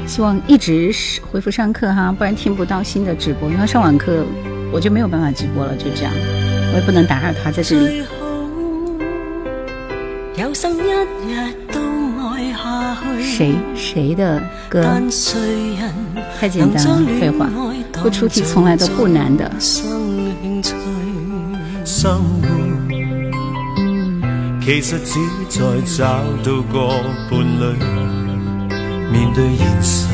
[0.06, 0.92] 希望一直
[1.30, 3.50] 恢复上课哈，不然听不到新的直播。
[3.50, 4.24] 因为上网课
[4.70, 6.12] 我就没有办法直播了，就这样，
[6.72, 8.02] 我也不能打扰他在这里。
[13.22, 14.82] 谁谁的歌？
[16.40, 17.48] 太简单了，废话，
[18.02, 19.50] 不出题从来都不难的。
[21.84, 22.48] 生活
[24.64, 25.18] 其实只
[25.48, 26.88] 在找到个
[27.28, 27.62] 伴侣，
[29.10, 30.06] 面对现实，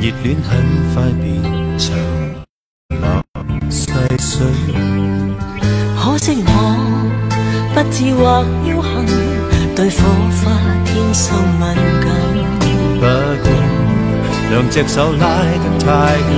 [0.00, 0.50] 热恋很
[0.92, 1.42] 快变
[1.78, 1.96] 长
[7.82, 9.06] 不智或侥幸，
[9.74, 9.96] 对火
[10.38, 10.52] 花
[10.84, 11.66] 天生敏
[12.00, 12.06] 感。
[12.94, 13.04] 不管
[14.50, 15.26] 两只手拉
[15.58, 15.86] 得太
[16.28, 16.30] 紧，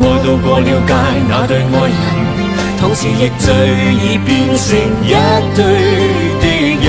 [0.00, 0.92] 爱到过了界，
[1.30, 1.96] 那对爱人。
[2.78, 3.48] 同时亦最
[3.94, 5.14] 易变成一
[5.56, 5.58] 对
[6.42, 6.44] 敌
[6.84, 6.86] 人。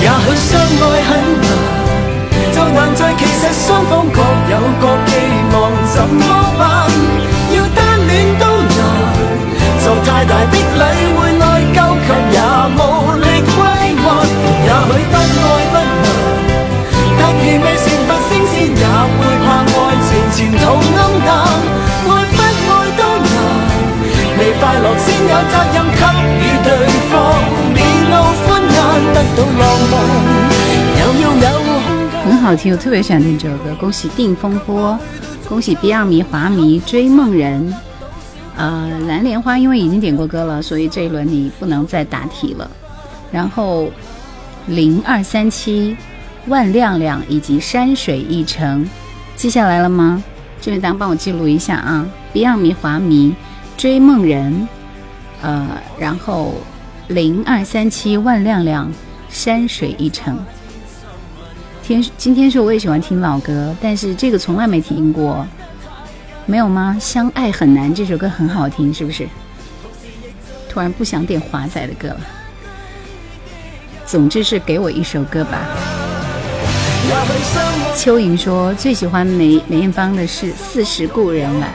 [0.00, 1.10] 也许相爱很
[1.42, 1.46] 难，
[2.50, 4.18] 就难在其实双方各
[4.50, 5.12] 有各寄
[5.52, 5.54] 望，
[5.92, 6.24] 怎么
[6.58, 6.64] 办？
[10.26, 10.82] 大的礼
[11.14, 11.44] 会内
[11.74, 12.38] 疚，却也
[12.76, 12.80] 无
[13.20, 13.56] 力归
[14.00, 14.04] 还。
[14.64, 16.06] 也许不爱不难，
[17.18, 18.84] 但其未成佛升仙，也
[19.18, 20.62] 会怕爱情前途
[20.96, 21.28] 暗淡。
[22.06, 22.38] 爱不
[22.72, 23.26] 爱都难，
[24.38, 26.02] 未快乐先有责任给
[26.40, 26.66] 予对
[27.10, 27.12] 方，
[27.74, 27.76] 面
[28.10, 28.12] 露
[28.44, 28.76] 欢颜
[29.12, 29.92] 得到浪漫，
[31.00, 31.56] 又要有
[32.24, 33.74] 很好听，我特别喜欢听这首歌。
[33.78, 34.98] 恭喜定风波，
[35.48, 37.74] 恭喜 Beyond 迷华迷追梦人。
[38.56, 42.70] 呃，蓝莲花因为已经点过歌了，所以这一轮你不能再答题了。
[43.30, 43.88] 然后
[44.66, 45.96] 零二三七
[46.46, 48.88] 万亮亮以及山水一程
[49.36, 50.22] 记下来了吗？
[50.60, 53.34] 这位大家帮我记录一下啊！Beyond 迷华迷。
[53.76, 54.68] 追梦人，
[55.42, 56.54] 呃，然后
[57.08, 58.90] 零二三七万亮亮，
[59.28, 60.38] 山水一程。
[61.82, 65.44] 天，今天是我也喜欢听老歌，但是这个从来没听过，
[66.46, 66.96] 没有吗？
[67.00, 69.26] 相爱很难这首歌很好听，是不是？
[70.68, 72.20] 突然不想点华仔的歌了。
[74.04, 75.60] 总之是给我一首歌吧。
[77.96, 81.68] 秋莹说最喜欢梅梅艳芳的是《四时故人来》。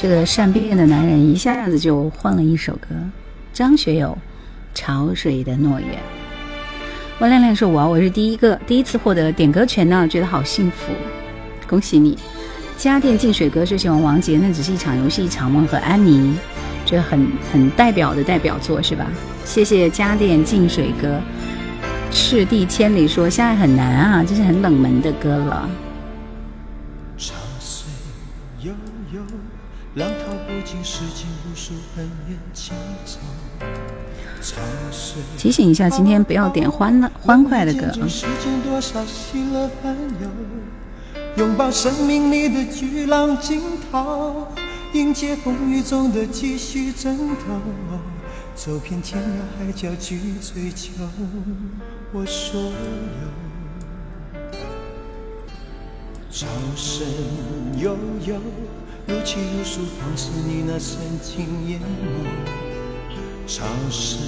[0.00, 2.96] 这个善变的男人一下子就换了一首歌，
[3.52, 4.16] 张学友
[4.78, 5.90] 《潮水的诺言》。
[7.18, 10.90] 王亮亮说：“我我是第一个第一次获得点歌权呢，觉得好幸福，
[11.68, 12.16] 恭喜你！”
[12.78, 16.34] 家电净水哥最喜欢王杰，那只是一场游戏，一场梦和安妮，
[16.86, 19.06] 这很很代表的代表作是吧？
[19.44, 21.20] 谢谢家电净水哥，
[22.10, 25.68] 赤地千里说相爱很难啊，这是很冷门的歌了。
[35.36, 37.96] 提醒一下，今天不要点欢乐欢快的歌啊。
[41.36, 43.60] 拥抱生命里的巨浪惊
[43.90, 44.46] 涛，
[44.92, 47.60] 迎接风雨中的继续争斗，
[48.54, 49.24] 走遍天涯
[49.58, 50.92] 海角去追求
[52.12, 52.70] 我所有。
[56.30, 57.04] 潮声
[57.76, 58.40] 悠悠。
[59.10, 62.24] 如泣如诉，放肆你那深情眼眸，
[63.44, 64.18] 潮湿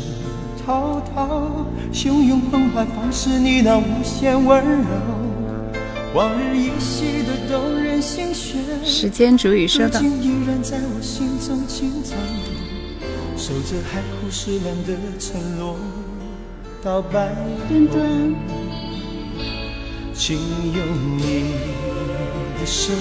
[0.67, 4.89] 滔滔，汹涌澎湃，放肆你那无限温柔。
[6.15, 10.01] 往日依稀的动人心弦，时间煮雨说道。
[10.01, 12.19] 如今依然在我心中轻唱，
[13.37, 15.77] 守着海枯石烂的承诺，
[16.83, 17.33] 到白
[17.69, 18.01] 头。
[20.13, 21.55] 请用你
[22.59, 22.93] 的手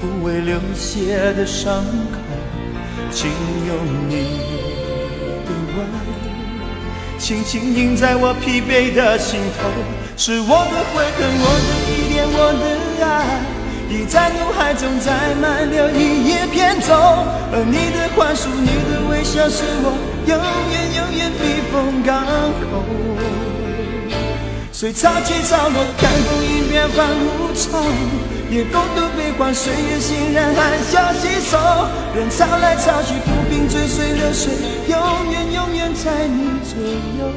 [0.00, 2.18] 抚慰流血的伤口，
[3.10, 3.28] 请
[3.66, 3.76] 用
[4.08, 4.14] 你
[5.44, 5.78] 的吻
[7.18, 9.68] 轻轻印在我疲惫的心头。
[10.16, 12.64] 是我的悔恨，我的疑念，我的
[13.04, 13.42] 爱，
[13.90, 16.94] 已在脑海中载满了一叶扁舟。
[17.50, 20.38] 而你的宽恕，你的微笑，是我永
[20.70, 21.42] 远永远避
[21.72, 22.24] 风港
[22.70, 22.86] 口。
[24.72, 27.82] 随潮起潮落，看风云变幻无常，
[28.50, 31.58] 也共度悲欢，岁月欣然含笑携手，
[32.14, 34.54] 人潮来潮去，浮萍追随流水，
[34.88, 34.98] 永
[35.30, 37.30] 远永远在你左右。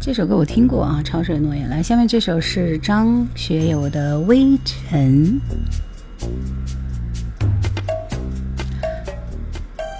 [0.00, 1.66] 这首歌我听过啊，《潮水诺言》。
[1.70, 5.38] 来，下面这首是张学友的《微尘》。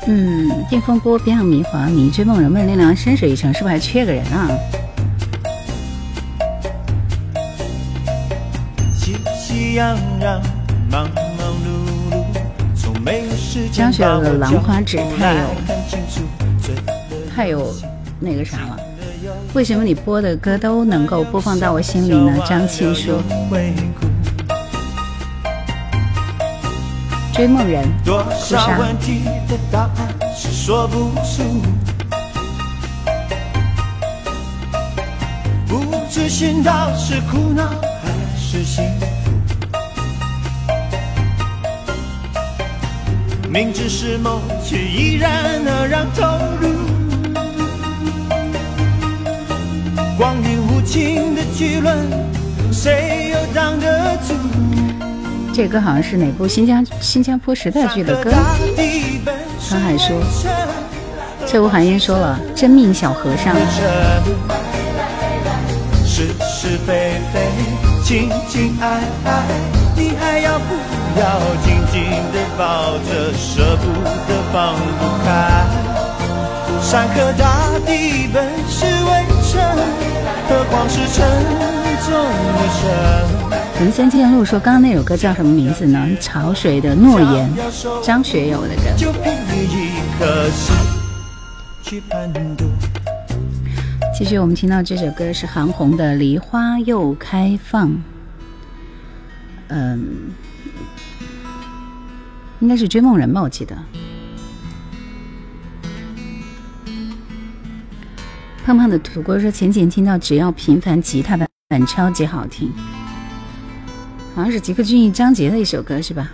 [0.07, 4.49] 嗯，电风波边上迷华迷，追梦人问亮亮山水一程，是不是还缺个人啊？
[13.73, 15.49] 张学友的《兰花指》太有
[17.35, 17.75] 太有
[18.21, 18.79] 那个啥了，
[19.53, 22.39] 为什么你播的歌都能够播放到我心里呢？
[22.49, 23.21] 张青说。
[27.33, 31.43] 追梦人，多少问题的答案是说不出，
[35.67, 39.24] 不知寻到是苦恼还是幸福。
[43.55, 46.23] 明知是梦，却依然那样投
[46.61, 46.75] 入。
[50.19, 51.97] 光阴无情的巨轮，
[52.73, 54.35] 谁又挡得住？
[55.53, 58.33] 这歌好像是哪部新加新加坡时代剧的歌？
[59.61, 60.21] 沧海说，
[61.47, 63.55] 翠无寒烟说了，真命小和尚。
[66.05, 67.41] 是是非非，
[68.03, 69.45] 情情爱爱，
[69.97, 70.75] 你还要不
[71.17, 72.03] 要紧紧
[72.33, 73.85] 的抱着，舍不
[74.27, 75.27] 得放不开。
[76.83, 78.91] 山河大地本是微
[79.49, 79.53] 尘，
[80.49, 81.25] 何况是沉
[82.05, 82.13] 重
[82.57, 82.83] 的身。
[83.81, 86.05] 林森见路说：“刚刚那首歌叫什么名字呢？
[86.21, 87.51] 潮水的诺言，
[88.03, 88.83] 张学友的歌。”
[94.17, 97.89] 继续，我们听到这首歌是韩红的《梨花又开放》。
[99.69, 100.31] 嗯，
[102.65, 103.77] 应该是追梦人吧，我记得。
[108.65, 112.73] 胖胖的土锅说：“前几天听到只要平凡吉他版版超级好听。”
[114.35, 116.33] 好像是吉克隽逸、张杰的一首歌是吧？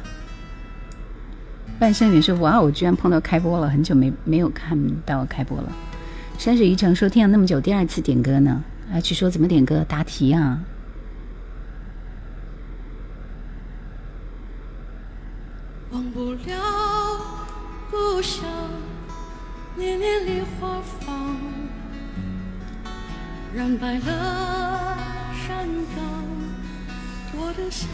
[1.80, 5.72] 半生缘说：“哇，我居然碰到开播了，很久没没有看到开播了。”
[6.38, 8.62] 山水一程说：“听了那么久，第二次点歌呢。”
[8.94, 9.84] 啊，去说怎么点歌？
[9.88, 10.60] 答题啊！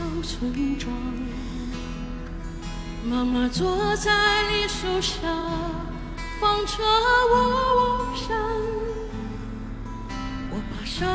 [0.07, 0.92] 小村庄，
[3.04, 5.18] 妈妈坐在梨树下，
[6.40, 6.74] 放着
[7.32, 7.34] 我
[7.76, 8.38] 我想。
[10.52, 11.09] 我爬上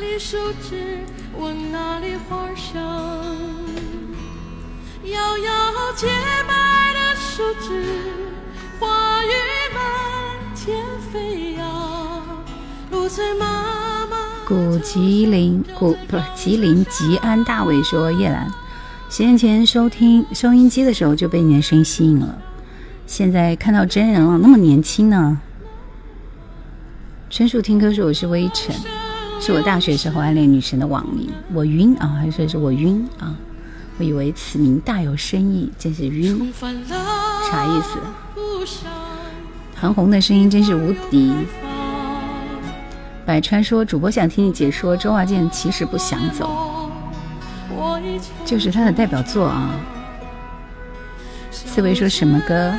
[0.00, 1.04] 梨树枝，
[1.38, 2.82] 闻那梨花香。
[5.04, 6.06] 摇摇洁
[6.48, 7.84] 白的树枝，
[8.80, 9.28] 花雨
[9.74, 11.62] 满天飞扬。
[12.90, 13.77] 路在妈。
[14.48, 18.50] 古吉林，古不是吉林吉安大伟说：“叶兰，
[19.10, 22.38] 十年前收听收音机的时候就被你的声音吸引了，
[23.06, 25.38] 现在看到真人了，那么年轻呢。”
[27.28, 28.74] 春树听歌说：“我是微尘，
[29.38, 31.28] 是我大学时候暗恋女神的网名。
[31.52, 33.36] 我晕啊，还说是我晕啊，
[33.98, 36.50] 我以为此名大有深意，真是晕，
[37.50, 37.98] 啥意思？
[39.74, 41.34] 韩红的声音真是无敌。”
[43.28, 46.90] 百川说：“主播想听你解说周华健，其实不想走，
[48.42, 49.68] 就是他的代表作啊。”
[51.52, 52.72] 四位说什么歌？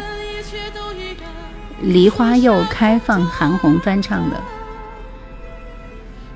[1.84, 4.42] 梨花又开放，韩红翻唱的。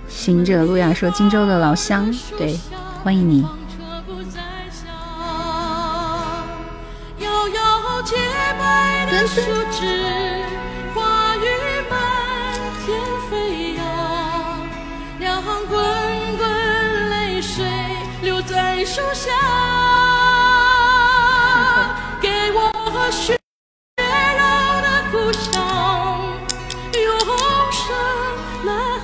[0.08, 2.60] 行者路亚说：“荆州的老乡，对，
[3.04, 3.44] 欢迎你。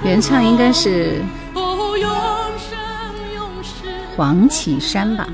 [0.09, 1.21] 原唱应该是
[4.17, 5.29] 黄绮珊吧？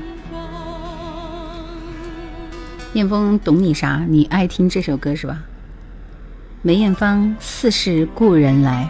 [2.92, 4.04] 念风懂你啥？
[4.06, 5.38] 你爱听这首歌是吧？
[6.60, 8.86] 梅艳芳《似是故人来》。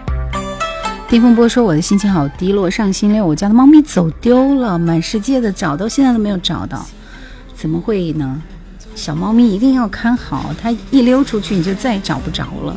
[1.09, 6.85] 丁风波说我的心情好低落，上星期六我家的猫咪走丢了，满世界的找，到现在都没有找到，
[7.55, 8.43] 怎么会呢？
[8.97, 12.77] 小猫咪一定要看好，它一溜出去你就再也找不着了。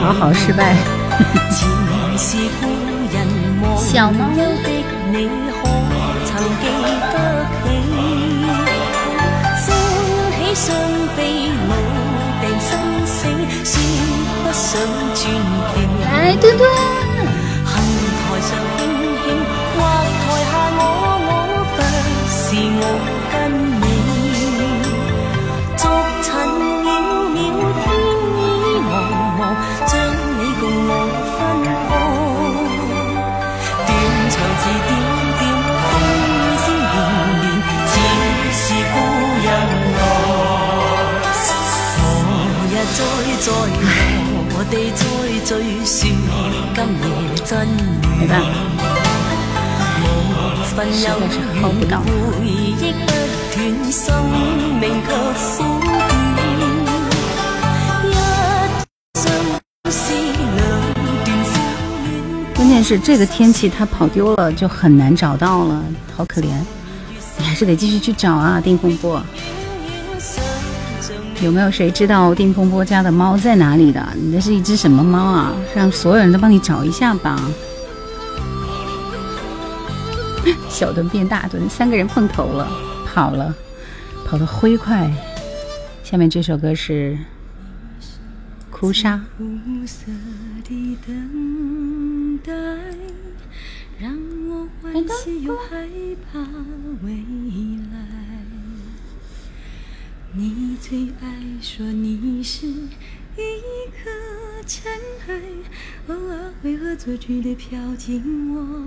[0.00, 0.74] 好好失败。
[3.76, 4.28] 小猫。
[16.04, 17.07] 来，墩墩。
[48.20, 48.48] 没办法，
[50.66, 51.06] 实在是
[51.58, 52.02] 薅不到。
[62.54, 65.82] 关键是这个天气，它跑丢了就很难找到了，
[66.14, 66.48] 好可怜。
[67.38, 69.22] 你还是得继续去找啊，丁风波。
[71.40, 74.04] 有没有谁知道丁风波家的猫在哪里的？
[74.16, 75.52] 你那是一只什么猫啊？
[75.74, 77.40] 让所有人都帮你找一下吧。
[80.68, 82.68] 小墩变大墩，三个人碰头了，
[83.06, 83.54] 跑了，
[84.26, 85.10] 跑得飞快。
[86.02, 87.16] 下面这首歌是
[88.70, 89.14] 《哭砂》。
[94.92, 95.06] 你
[100.80, 104.08] 最爱说你是一颗
[104.64, 104.92] 尘
[105.26, 105.40] 埃，
[106.06, 108.84] 偶尔会恶作剧的飘进我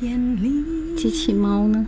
[0.00, 0.96] 眼里。
[0.96, 1.86] 机器猫呢？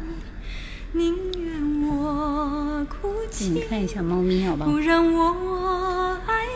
[0.93, 4.70] 宁愿我哭泣，你看一下猫咪好不好？
[4.70, 6.47] 不让我爱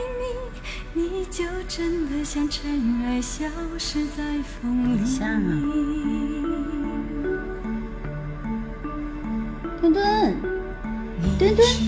[0.94, 3.44] 你，你就真的像尘埃消
[3.76, 5.04] 失在风里。
[5.04, 5.50] 像啊。
[9.80, 10.36] 墩墩，
[11.38, 11.56] 墩墩。
[11.56, 11.87] 墩墩墩墩墩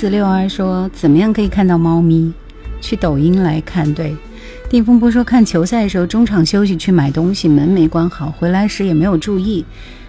[0.00, 2.32] 四六二说怎么样可以看到猫咪？
[2.80, 3.92] 去抖音来看。
[3.92, 4.16] 对，
[4.70, 9.62] 定风波说看球赛的时候中场休息去买东西，门没关好，回来时也没有注意。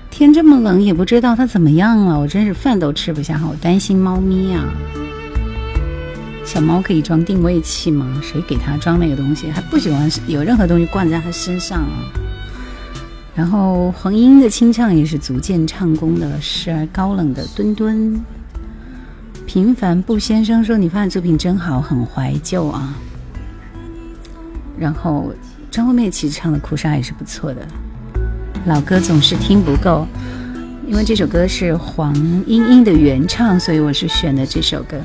[0.10, 4.64] 天这么冷，也不知道它怎么样了，我真是饭都吃不下，好担心猫咪呀。
[6.46, 8.18] 小猫可以装定位器吗？
[8.24, 9.52] 谁给它装那个东西？
[9.52, 12.08] 还不喜欢有任何东西挂在它身上啊。
[13.36, 18.18] 然后黄莺的清唱也是足见唱功的，时而高冷的墩墩。
[19.54, 22.96] 平凡布先生说：“你发的作品真好，很怀旧啊。”
[24.80, 25.34] 然后
[25.70, 27.60] 张惠妹其实唱的《哭砂》也是不错的。
[28.66, 30.08] 老歌总是听不够，
[30.88, 32.16] 因为这首歌是黄
[32.48, 34.96] 莺莺的原唱，所以我是选的这首歌。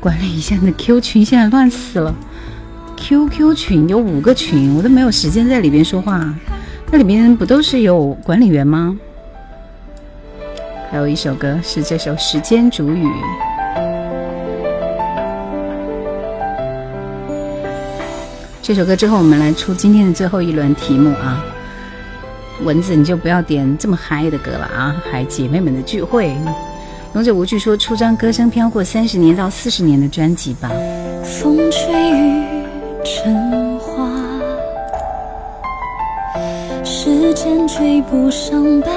[0.00, 2.14] 管理一下你的 Q 群，现在乱死了。
[2.96, 6.34] QQ 群有五个群，我都没有时间在里边说话。
[6.90, 8.96] 那里面不都是有管理员吗？
[10.94, 13.04] 还有一首歌是这首《时间煮雨》。
[18.62, 21.44] 这首歌之后，我们来出今天的最后一轮题目啊！
[22.62, 24.94] 蚊子，你就不要点这么嗨的歌了啊！
[25.10, 26.32] 还姐妹们的聚会。
[27.14, 30.70] 勇者无惧说出张歌声飘过三十年到四十年的专辑吧。
[31.24, 32.44] 风吹雨
[33.04, 34.08] 成花，
[36.84, 38.88] 时间追不上白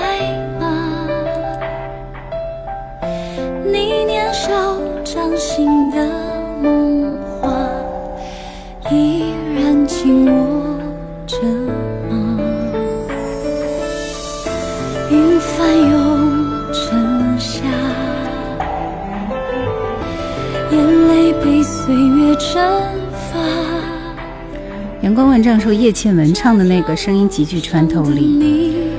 [25.18, 28.92] 阳光万丈说叶倩文唱的那个声音极具穿透力。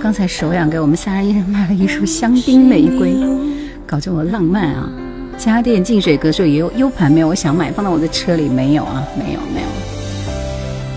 [0.00, 3.16] 刚才手痒给我们三人一人买了一束香槟玫瑰，
[3.84, 4.88] 搞这么浪漫啊！
[5.36, 7.26] 家电净水歌说有 U 盘没有？
[7.26, 9.02] 我想买，放到我的车里没有啊？
[9.18, 9.66] 没有没有。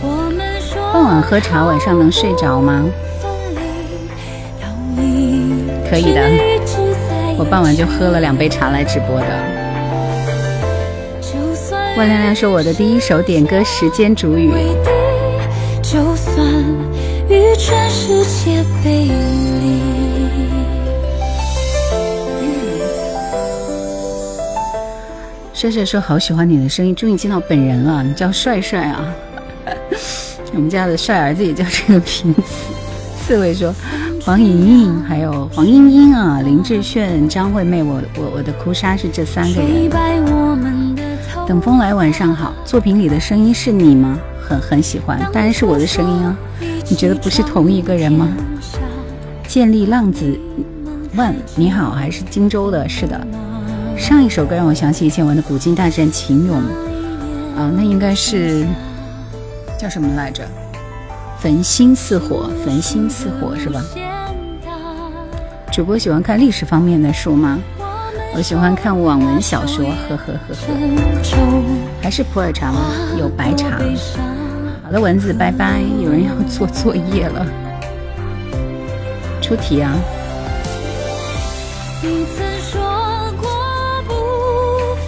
[0.04, 2.86] 我们说傍晚喝茶，晚上能睡着吗？
[5.90, 6.22] 可以的
[7.40, 9.57] 我傍晚就喝了两杯茶来直播的。
[11.98, 14.52] 万亮亮说我的第一首点歌《时间煮雨》，
[15.82, 16.46] 就算
[17.28, 19.18] 与全世界背离。
[25.56, 29.12] 帅帅说好喜欢你的声音，终于见到本人了，你叫帅帅啊！
[30.54, 32.44] 我们家的帅儿子也叫这个名字。
[33.26, 33.74] 刺猬说
[34.24, 39.90] 黄莹莹，还有黄莺莺啊，林志炫、张惠妹，我我我的哭砂是这三个人。
[41.48, 42.54] 等风来，晚上好。
[42.66, 44.20] 作品里的声音是你吗？
[44.46, 46.38] 很很喜欢，当然是我的声音啊。
[46.90, 48.28] 你觉得不是同一个人吗？
[49.48, 50.38] 建立浪子
[51.16, 52.88] 问你好，还是荆州的？
[52.90, 53.26] 是的。
[53.96, 56.52] 上一首歌让我想起以前玩的《古今大战秦俑》，
[57.58, 58.68] 啊，那应该是
[59.80, 60.46] 叫什么来着？
[61.40, 63.82] 焚心似火，焚心似火是吧？
[65.72, 67.58] 主播喜欢看历史方面的书吗？
[68.38, 70.58] 我喜欢看网文小说，呵呵呵呵。
[72.00, 72.92] 还是普洱茶吗？
[73.18, 73.80] 有白茶。
[74.84, 75.82] 好的，蚊子，拜拜。
[76.00, 77.44] 有人要做作业了，
[79.42, 79.92] 出题啊！
[82.04, 82.80] 你曾说
[83.42, 83.50] 过
[84.08, 84.14] 不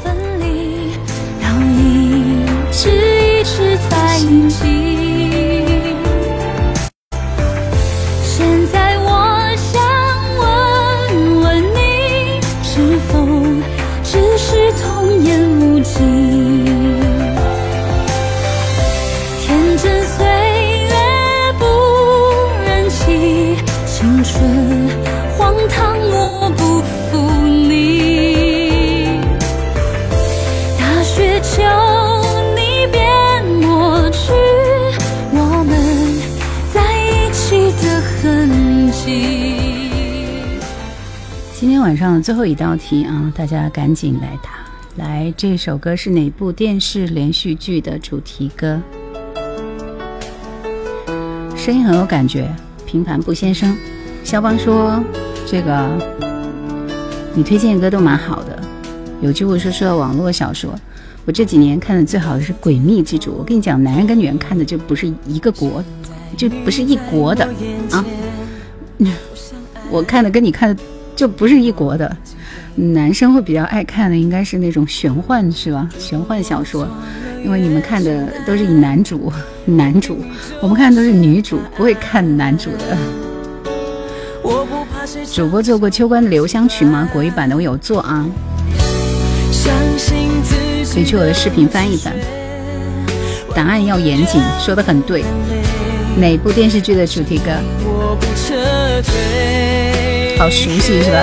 [0.04, 0.94] 分离，
[1.44, 4.89] 要一直一直在一起。
[42.00, 44.52] 上最后一道题啊，大家赶紧来答。
[44.96, 48.80] 来，这首歌是哪部电视连续剧的主题歌？
[51.58, 52.50] 声音很有感觉，
[52.86, 53.76] 平凡不先生。
[54.24, 55.04] 肖邦说
[55.46, 55.90] ：“这个
[57.36, 58.58] 你推荐的歌都蛮好的。”
[59.22, 60.74] 有句我说说网络小说，
[61.26, 63.32] 我这几年看的最好的是《诡秘之主》。
[63.34, 65.84] 我跟你讲，男人跟女人看的就不是一个国，
[66.38, 67.44] 就不是一国的
[67.92, 68.06] 啊。
[69.92, 70.82] 我看的跟你看的
[71.20, 72.16] 就不是一国的。
[72.76, 75.90] 男生会比较爱看的应该是那种玄幻，是吧？
[76.00, 76.88] 玄幻小说，
[77.44, 79.30] 因为你们看的都是以男主
[79.66, 80.24] 男主，
[80.62, 82.98] 我们看的都是女主，不会看男主的。
[85.30, 87.06] 主播做过秋官的留香曲吗？
[87.12, 88.26] 国语版的我有做啊，
[90.94, 92.14] 可以去我的视频翻一翻。
[93.54, 95.26] 答案要严谨，说的很对。
[96.16, 97.52] 哪部电视剧的主题歌？
[100.40, 101.22] 好熟悉是吧？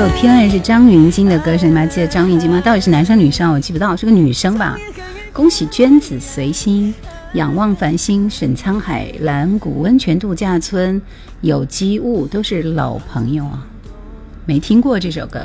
[0.00, 2.58] 首偏爱是张芸京的歌声，你们还记得张芸京吗？
[2.62, 3.52] 到底是男生女生？
[3.52, 4.74] 我记不到，是个女生吧？
[5.30, 6.94] 恭喜娟子随心，
[7.34, 11.02] 仰望繁星，沈沧海，蓝谷温泉度假村，
[11.42, 13.66] 有机物都是老朋友啊，
[14.46, 15.42] 没听过这首歌，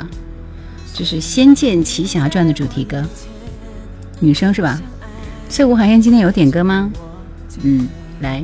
[0.93, 3.03] 这是《仙剑奇侠传》的主题歌，
[4.21, 4.81] 女生是吧？
[5.49, 6.89] 翠湖海燕今天有点歌吗？
[7.61, 7.89] 嗯，
[8.21, 8.41] 来，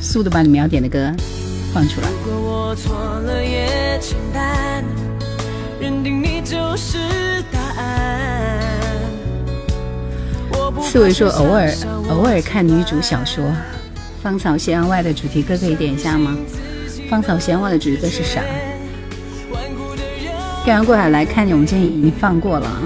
[0.00, 1.14] 速度把你们要点的歌
[1.74, 2.08] 放出来。
[10.82, 11.70] 刺猬说：“偶尔
[12.08, 13.44] 偶尔看女主小说，
[14.22, 16.34] 《芳草斜阳外》的主题歌可以点一下吗？
[17.10, 18.40] 《芳草斜阳外》的主题歌是啥？
[20.64, 22.80] 漂洋过海来看你，我们今天已经放过了啊。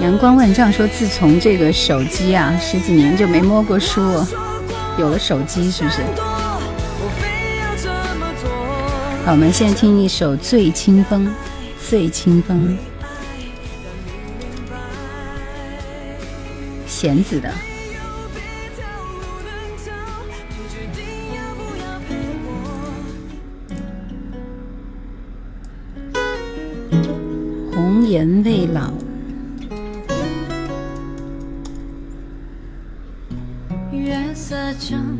[0.00, 4.00] 阳光万丈说：“自从这个手机啊，十几年就没摸过书，
[4.98, 6.00] 有了手机是不是？”
[9.26, 11.26] 好，我们现在听一首《醉清风》。
[11.90, 12.78] 醉清风，
[16.86, 17.52] 弦子的。
[27.72, 28.92] 红颜未老，
[33.90, 35.15] 月色正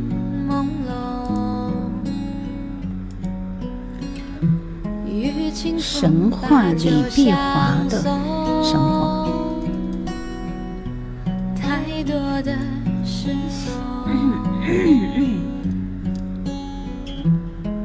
[5.89, 7.97] 神话里碧华的
[8.61, 9.25] 神话。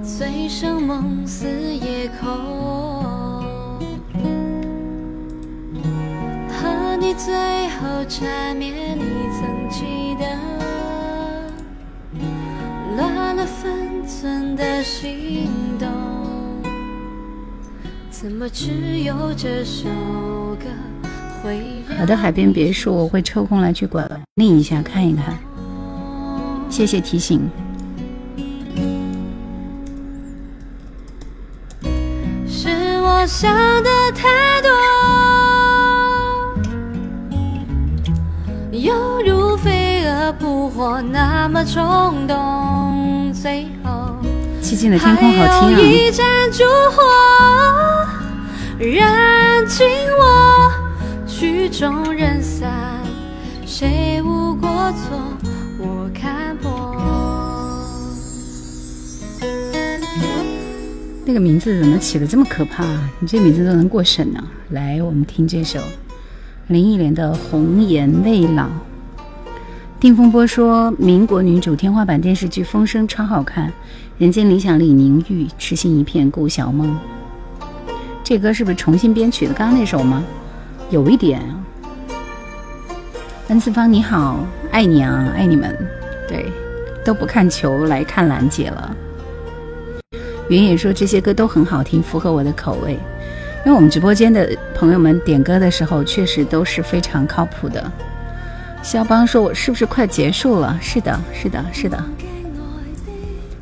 [0.02, 2.28] 醉生梦死夜空，
[6.50, 7.32] 和你最
[7.68, 9.04] 后缠绵，你
[9.38, 10.26] 曾记得，
[12.96, 15.48] 乱了分寸的心
[15.78, 16.11] 动。
[21.98, 25.36] 好的，海边别墅，我会抽空来去管理一下，看一看。
[26.70, 27.50] 谢谢提醒。
[32.46, 32.68] 是
[33.02, 33.52] 我想
[33.82, 34.70] 的太多，
[38.70, 38.94] 犹
[39.26, 43.90] 如飞蛾扑火那么冲动，最后。
[44.62, 45.78] 寂静的天空好听啊。
[48.82, 49.86] 燃尽
[50.18, 50.72] 我
[51.24, 52.68] 曲终人散，
[53.64, 55.16] 谁无过错？
[55.78, 56.96] 我看破。
[61.24, 62.84] 那个名字怎么起的这么可怕？
[63.20, 64.42] 你这名字都能过审呢？
[64.70, 65.78] 来，我们听这首
[66.66, 68.64] 林忆莲的《红颜未老》。
[70.00, 73.72] 丁风波说，民国女主天花板电视剧《风声》超好看，
[74.18, 76.98] 人间理想李宁玉，痴心一片顾小梦。
[78.24, 79.52] 这歌是不是重新编曲的？
[79.52, 80.24] 刚刚那首吗？
[80.90, 81.42] 有一点。
[83.48, 84.38] 恩次方你好，
[84.70, 85.76] 爱你啊，爱你们。
[86.28, 86.46] 对，
[87.04, 88.96] 都不看球来看兰姐了。
[90.48, 92.98] 云野说这些歌都很好听，符合我的口味。
[93.64, 97.92] 因为我们直播间的朋友们点歌的时候，确实都是非常靠谱的。
[98.82, 102.02] 肖邦说：“我是不是快结束了？”是的，是的，是的。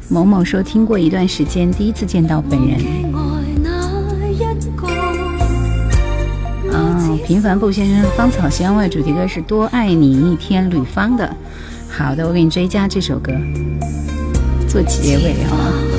[0.08, 2.78] 某某说听过一段时间，第一次见到本人。
[7.30, 11.32] 平凡布先生《芳草香味》主题歌是《多爱你一天》，吕方的。
[11.88, 13.30] 好的，我给你追加这首歌，
[14.68, 15.89] 做结尾啊。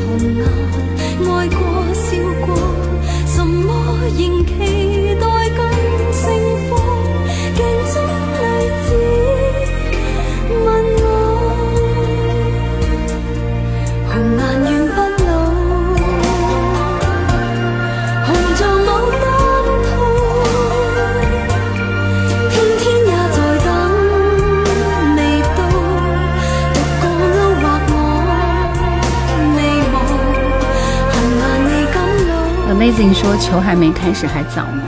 [32.82, 34.82] Amazing 说球还没开始还早呢。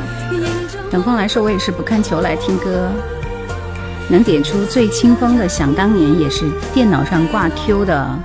[0.90, 2.90] 等风来说，我也是不看球来听歌。
[4.10, 8.20] 能点出最清风的，想当年也是电脑上挂 Q 的。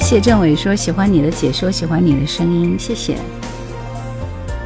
[0.00, 3.16] 谢政委说喜欢你的解说，喜欢你的声音，谢谢。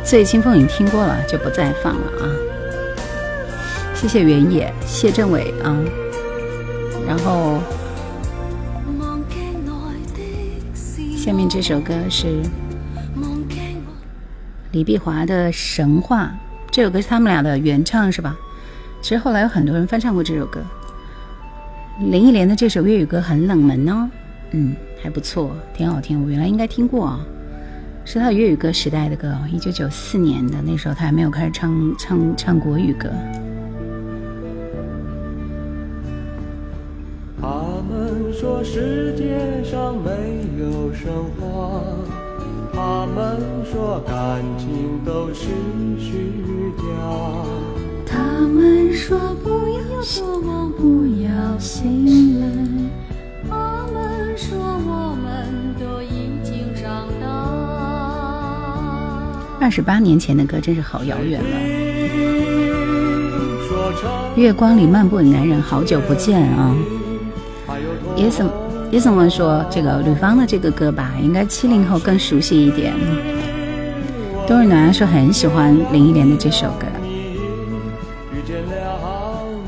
[0.03, 2.27] 最清风已经听过了，就不再放了啊。
[4.01, 5.77] 谢谢原野，谢政委啊。
[7.05, 7.59] 然后，
[11.17, 12.41] 下面这首歌是
[14.71, 16.27] 李碧华的《神话》，
[16.71, 18.37] 这首歌是他们俩的原唱是吧？
[19.03, 20.61] 其实后来有很多人翻唱过这首歌。
[21.99, 24.09] 林忆莲的这首粤语歌很冷门哦，
[24.53, 24.77] 嗯。
[25.03, 26.23] 还不错，挺好听。
[26.23, 27.21] 我原来应该听过啊，
[28.05, 33.09] 是他粤语歌时代的歌，一九九四年的那时候他还没有开始唱唱唱国语歌。
[38.41, 40.11] 说世界上没
[40.61, 41.11] 有神
[41.41, 41.83] 话，
[42.73, 45.47] 他们说感情都是
[45.99, 46.85] 虚假，
[48.07, 48.17] 他
[48.47, 52.47] 们说不要做梦，不要醒来。
[54.37, 57.27] 说我们都已经长大。
[59.61, 61.49] 二十八年前的歌真是好遥远了。
[64.37, 66.73] 月光里漫步的男人，好久不见啊。
[68.19, 68.45] 叶森
[68.91, 72.93] 叶森问说：“这个吕方的这个歌吧，应该七零后更熟悉一点。”
[74.45, 76.87] 冬日暖说很喜欢林忆莲的这首歌。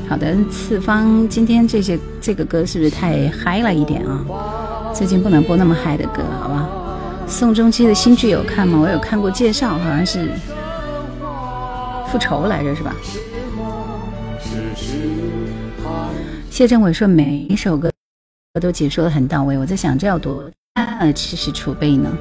[0.09, 4.25] 好的，次方今天这些这个歌是不是太嗨了一点啊？
[4.93, 6.67] 最近不能播那么嗨的歌，好吧？
[7.27, 8.79] 宋仲基的新剧有看吗？
[8.81, 10.29] 我有看过介绍，好像是
[12.07, 12.93] 复仇来着，是吧？
[16.49, 17.89] 谢振伟说每一首歌
[18.53, 20.43] 我都解说的很到位，我在想这要多
[20.73, 22.11] 大的知识储备呢？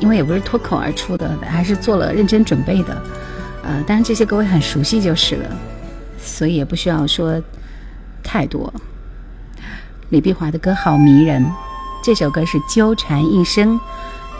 [0.00, 3.00] 因为也不是脱口而出的，还是做了认真准备的。
[3.62, 5.56] 呃，当然这些各位很熟悉就是了，
[6.20, 7.40] 所以也不需要说
[8.20, 8.72] 太多。
[10.08, 11.46] 李碧华的歌好迷人，
[12.02, 13.78] 这首歌是《纠缠一生》，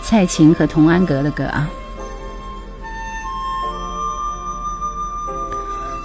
[0.03, 1.71] 蔡琴和童安格的歌啊。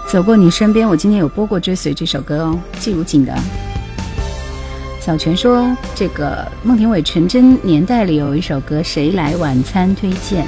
[0.07, 3.33] 走过你身边，我今天有播过《追随》这首歌哦，季如锦的。
[5.06, 10.47] 小泉说：“这个孟庭苇《纯真年代》里有一首歌，谁来晚餐推荐？”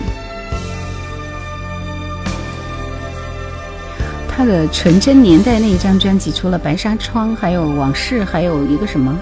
[4.28, 9.16] 他的《纯真年代》那一张专辑，除了《白纱窗》，还有《往事》，还有一个什么？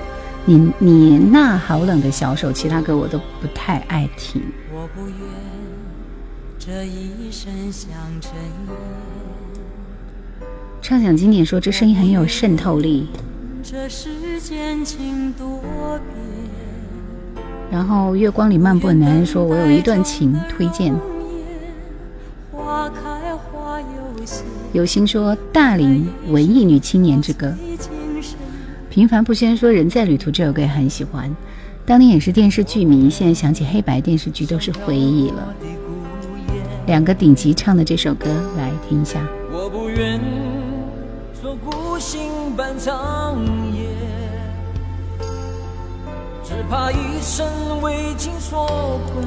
[0.46, 4.42] 你你那好冷的小手，其他歌我都不太爱听。
[4.74, 5.18] 我不愿
[6.58, 8.70] 这一生像尘烟。
[10.82, 13.10] 畅想经典说这声音很有渗透力。
[13.68, 17.44] 这世间情多变。
[17.72, 20.94] 然后月光里漫步的男人说：“我有一段情推荐。”
[24.72, 27.52] 有心说大龄文艺女青年之歌，
[28.88, 31.36] 平凡不先说人在旅途这首歌也很喜欢，
[31.88, 35.56] 当年也是电视剧迷，现在想起黑白电视剧都是回忆了。
[36.86, 39.28] 两个顶级唱的这首歌，来听一下。
[39.52, 40.22] 我不愿
[41.42, 42.30] 做孤星
[42.66, 43.38] 伴长
[43.76, 43.88] 夜，
[46.44, 47.46] 只怕一生
[47.84, 49.24] 为情所困，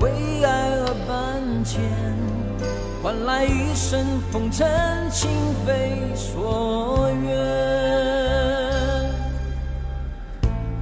[0.00, 1.82] 为爱而搬迁。
[3.02, 4.02] 换来一生
[4.32, 4.66] 风尘，
[5.10, 5.30] 情
[5.66, 7.36] 非所愿。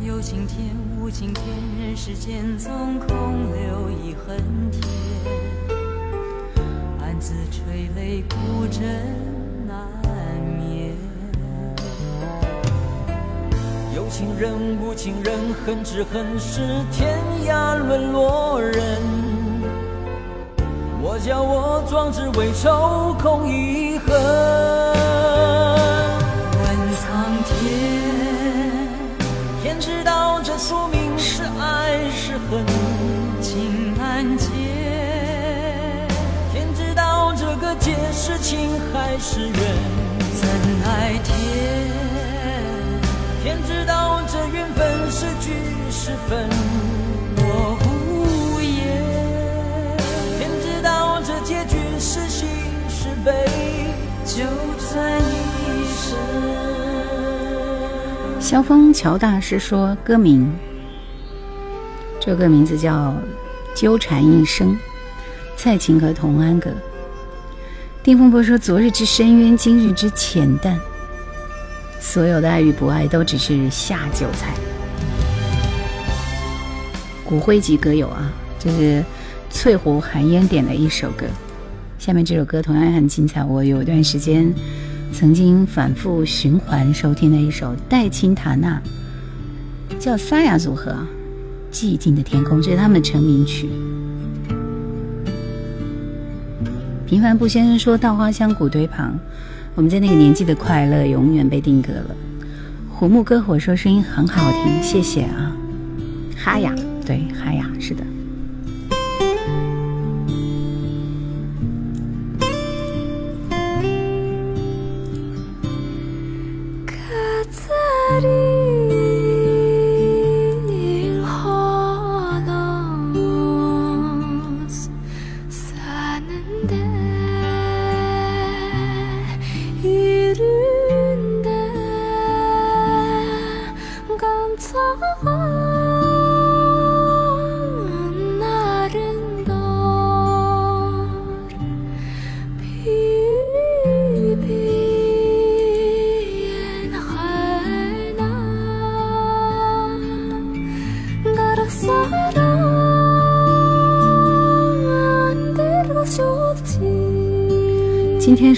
[0.01, 1.45] 有晴天无晴天，
[1.80, 3.09] 人世间总空
[3.53, 4.36] 留一痕
[4.70, 4.80] 天。
[7.01, 8.80] 暗自垂泪，孤枕
[13.95, 15.34] 有情人无情人，
[15.66, 18.99] 恨只恨是天涯沦落人。
[21.03, 24.18] 我叫我壮志未酬空遗恨。
[26.55, 26.64] 问
[26.95, 28.88] 苍天，
[29.62, 32.64] 天知道这宿命是爱是恨，
[33.43, 34.49] 情难解。
[36.51, 39.55] 天知道这个劫是情还是缘，
[40.32, 40.49] 怎
[40.82, 42.12] 奈天？
[43.43, 45.51] 天知道这缘分是聚
[45.90, 46.49] 是分，
[47.38, 48.72] 我无言。
[51.45, 52.47] 结局是喜
[52.88, 53.32] 是悲，
[54.24, 54.45] 就
[54.78, 56.16] 在一生。
[58.40, 60.49] 萧峰乔大师说歌名，
[62.20, 62.93] 这个名字叫
[63.74, 64.68] 《纠缠一生》，
[65.57, 66.70] 蔡琴和童安格。
[68.05, 70.78] 丁风波说：“昨日之深渊，今日之浅淡。
[72.03, 74.53] 所有的爱与不爱，都只是下酒菜。”
[77.24, 79.03] 骨灰级歌友啊，这是
[79.48, 81.24] 翠湖寒烟点的一首歌。
[81.98, 84.53] 下面这首歌同样也很精彩，我有一段时间
[85.12, 88.82] 曾经反复循环收听的一首戴青塔娜，
[90.00, 90.90] 叫萨雅组合，
[91.74, 93.70] 《寂静的天空》，这是他们的成名曲。
[97.07, 99.16] 平凡布先生说：“稻花香，古堆旁，
[99.75, 102.16] 我们在那个年纪的快乐永远被定格了。”
[102.91, 105.57] 虎木歌火说：“声音很好听，谢谢啊，
[106.37, 108.05] 哈雅。”对，哈雅是的。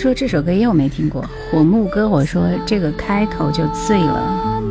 [0.05, 4.63] 说这首歌又没听过，火木歌火说这个开头就醉了，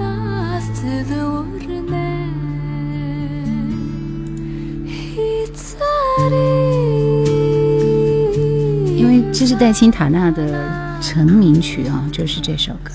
[8.96, 10.54] 因为这是戴青塔娜的
[11.02, 12.92] 成名曲啊，就是这首歌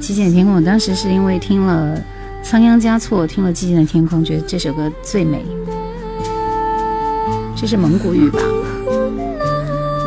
[0.00, 0.52] 极简天空》。
[0.56, 1.96] 我当时是因为听了
[2.44, 5.46] 《仓央嘉措》，听了《寂静的天空》，觉得这首歌最美。
[7.54, 8.40] 这是蒙古语吧？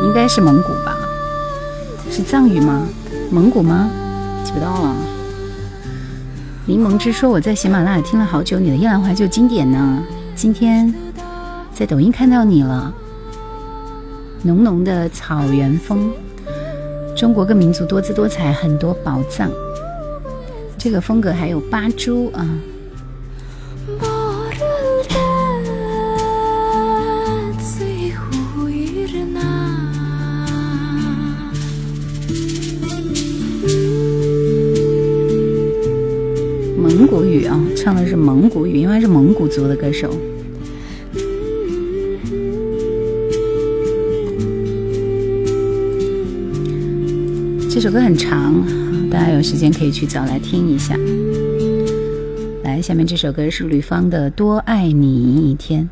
[0.02, 0.68] 应该是蒙古？
[2.22, 2.86] 藏语吗？
[3.30, 3.90] 蒙古吗？
[4.44, 4.96] 记不到了。
[6.66, 10.02] 柠檬汁说我在喜马拉雅听了好久你的《夜兰怀旧》经典呢，
[10.34, 10.94] 今天
[11.72, 12.92] 在抖音看到你了。
[14.42, 16.10] 浓浓的草原风，
[17.16, 19.50] 中国各民族多姿多彩，很多宝藏。
[20.78, 22.48] 这个风格还有八珠啊。
[36.80, 40.08] 蒙古语啊，唱的是蒙古语，因为是蒙古族的歌手。
[47.68, 48.54] 这首歌很长，
[49.10, 50.96] 大家有时间可以去找来听一下。
[52.64, 55.82] 来，下面这首歌是吕方的《多爱你一天》。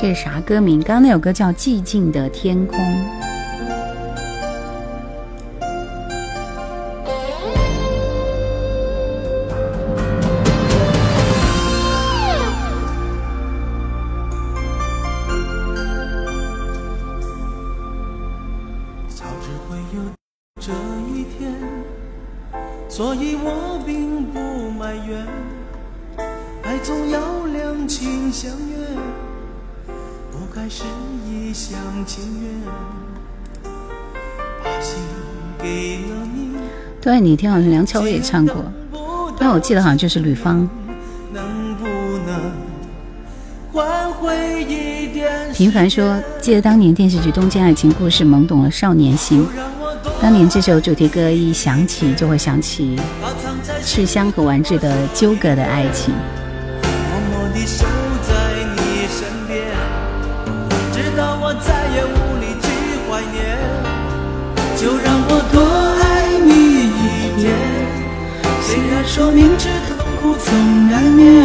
[0.00, 0.80] 这是啥歌名？
[0.80, 2.78] 刚刚那首歌叫《寂静的天空》。
[37.32, 38.62] 对，你听好像梁朝伟也唱过，
[39.38, 40.68] 但我记得好像就是吕方。
[45.54, 49.46] 平凡说，记得当年电视剧《东京爱情故事》懵懂了少年心。
[50.20, 53.00] 当年这首主题歌一响起，就会想起
[53.82, 56.12] 赤香和丸子的纠葛的爱情。
[64.76, 65.81] 就让我多。
[69.14, 71.44] 说明知痛苦总难免，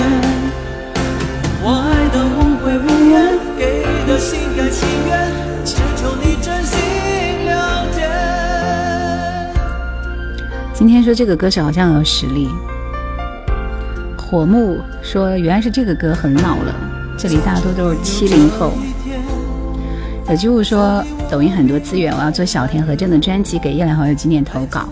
[1.61, 5.29] 我爱的无悔无怨，给的心甘情愿，
[5.65, 6.79] 只求你真心
[7.45, 8.07] 了解。
[10.73, 12.47] 今天说这个歌手好像有实力。
[14.17, 16.73] 火木说原来是这个歌很老了，
[17.17, 18.71] 这里大多都是七零后。
[20.29, 24.87] 有机物说抖音很多资源，我要做小田和正的专辑，给夜来好友经典投稿。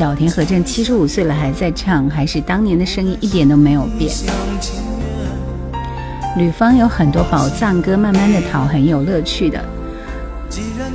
[0.00, 4.10] 小田和正七十五岁了还在唱，还是当年的声音一点都没有变。
[6.38, 9.62] 吕方有很多宝藏歌，慢慢的讨很有乐趣的。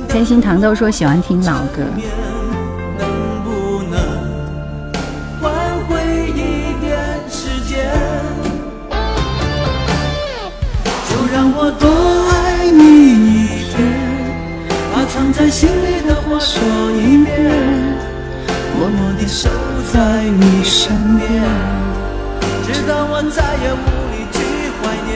[0.08, 1.84] 开心糖豆说喜欢听老歌。
[11.08, 11.88] 就让我多
[12.32, 12.82] 爱你
[13.44, 13.86] 一天，
[14.92, 16.60] 把藏在心里的话说，
[18.86, 19.48] 默默地守
[19.92, 21.42] 在你身边，
[22.64, 24.38] 直到我再也无力去
[24.78, 25.10] 怀念。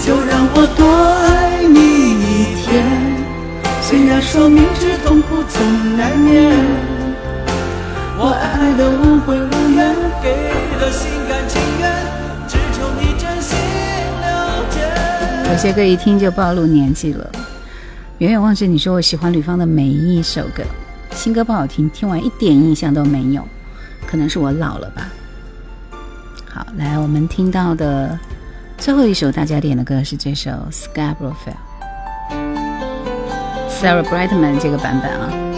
[0.00, 0.80] 就让我多
[1.28, 1.76] 爱你
[2.16, 2.82] 一天，
[3.82, 6.50] 虽然说明知痛苦总难免，
[8.16, 10.32] 我爱的无悔无怨，给
[10.80, 11.92] 的心甘情愿，
[12.48, 13.58] 只求你真心
[14.22, 14.80] 了解。
[15.52, 17.30] 有些歌一听就暴露年纪了。
[18.16, 20.62] 远远望着你说我喜欢吕方的每一首歌，
[21.12, 23.46] 新歌不好听，听完一点印象都没有，
[24.06, 25.08] 可能是我老了吧。
[26.48, 28.18] 好，来我们听到的
[28.78, 31.54] 最后一首大家点的歌是这首《Scarborough Fair》
[33.70, 35.49] ，Sarah Brightman 这个版本啊。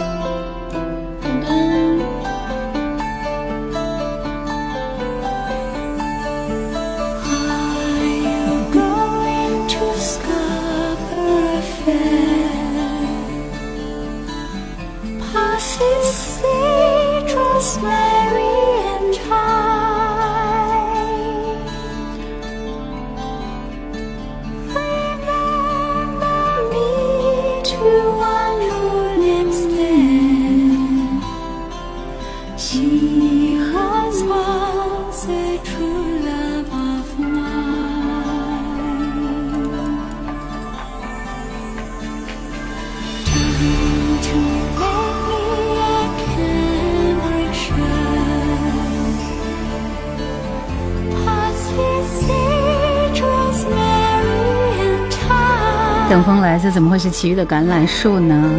[56.73, 58.49] 怎么会是其余的橄榄树呢？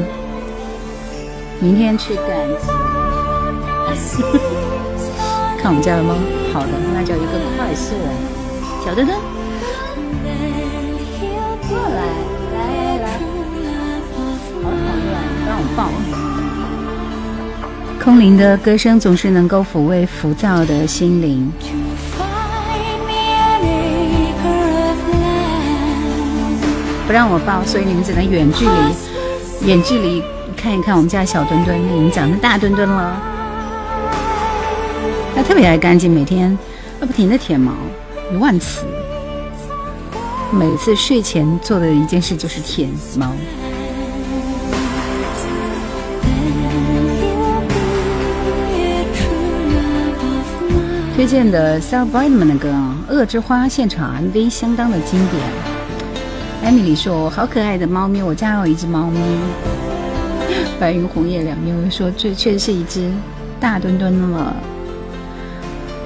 [1.60, 2.24] 明天去赶
[3.92, 4.22] 集，
[5.58, 6.14] 看我们家的猫。
[6.52, 7.24] 好的，那叫一个
[7.56, 7.94] 快速。
[8.84, 9.18] 小墩墩，
[11.68, 12.02] 过来，
[12.54, 12.58] 来
[13.02, 13.06] 来，
[14.62, 15.06] 好讨厌，
[15.42, 15.78] 不让我抱。
[18.04, 21.50] 空灵的歌声总是能够抚慰浮躁的心灵。
[27.14, 30.20] 让我抱，所以你们只能远距离，远距离
[30.56, 33.16] 看一看我们家小墩墩，你们长成大墩墩了。
[35.36, 36.58] 它特别爱干净，每天
[37.00, 37.72] 要不停的舔毛，
[38.32, 38.84] 一万次。
[40.50, 43.30] 每次睡前做的一件事就是舔毛。
[51.14, 55.63] 推荐的 Sarah Brightman 的歌啊，《恶之花》现场 MV 相当的经典。
[56.64, 59.20] 艾米丽说：“好可爱的猫咪，我家有一只猫咪。”
[60.80, 63.12] 白云红叶两面说：“这确实是一只
[63.60, 64.56] 大墩墩了。”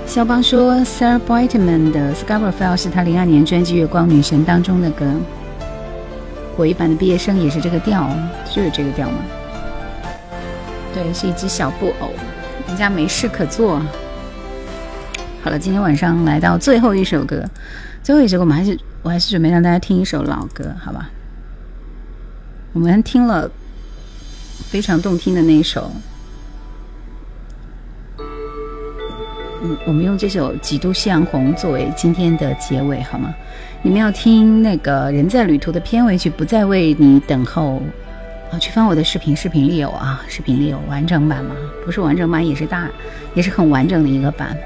[0.05, 5.06] 肖邦说：“Sarah Brightman 的《Scarborough Fair》是他零二年专辑《月光女神》当中的歌。
[6.56, 8.10] 国语版的毕业生也是这个调，
[8.52, 9.18] 就是这个调吗？
[10.93, 12.10] 对，是一只小布偶，
[12.66, 13.80] 人家没事可做。
[15.40, 17.44] 好了，今天晚上来到最后一首歌，
[18.02, 21.10] 最后一首歌我们还是我还是准备让大家听一首老歌，好吧？
[22.72, 23.50] 我们听了
[24.70, 25.90] 非常动听的那一首，
[28.18, 33.34] 嗯，我们用这首《几度夕阳红》作为今天的结尾，好吗？
[33.82, 37.80] 你们要听那个《人在旅途》的片尾曲，不再为你等候。
[38.50, 41.54] 啊，去翻我的视频，视频里有啊，视频里有完整版吗？
[41.84, 42.88] 不是完整版，也是大，
[43.34, 44.56] 也是很完整的一个版。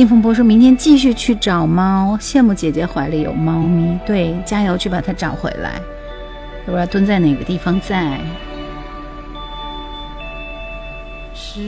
[0.00, 5.78] 丁凤波说明天继续去找猫，羡慕姐姐怀里有猫咪，对，加油去把它找回来，
[6.66, 8.18] 要不然蹲在哪个地方在？
[11.34, 11.60] 时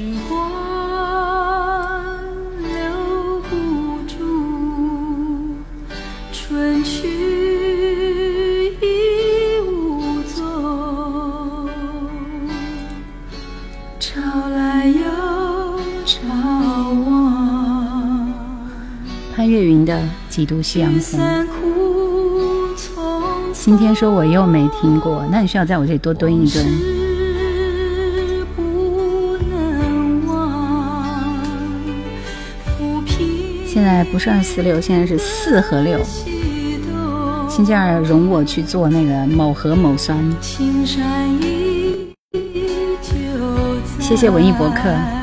[20.33, 21.21] 几度夕阳红》。
[23.53, 26.67] 今天说我又没听过，那你需要在我这里多蹲一蹲。
[33.67, 36.01] 现在不是二四六，现在是四和六。
[37.51, 40.19] 星期二容我去做那个某核某酸。
[44.01, 45.22] 谢谢文艺博客。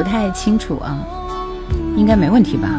[0.00, 0.98] 不太清楚啊，
[1.94, 2.70] 应该没问题吧？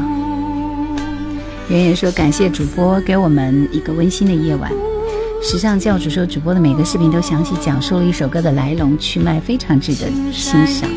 [1.69, 4.71] 圆圆说感谢主播给我们一个温馨的夜晚。
[5.39, 10.89] 时尚教主说主播的每个视频都详细讲述了一首歌的来龙去脉，非常值得欣赏。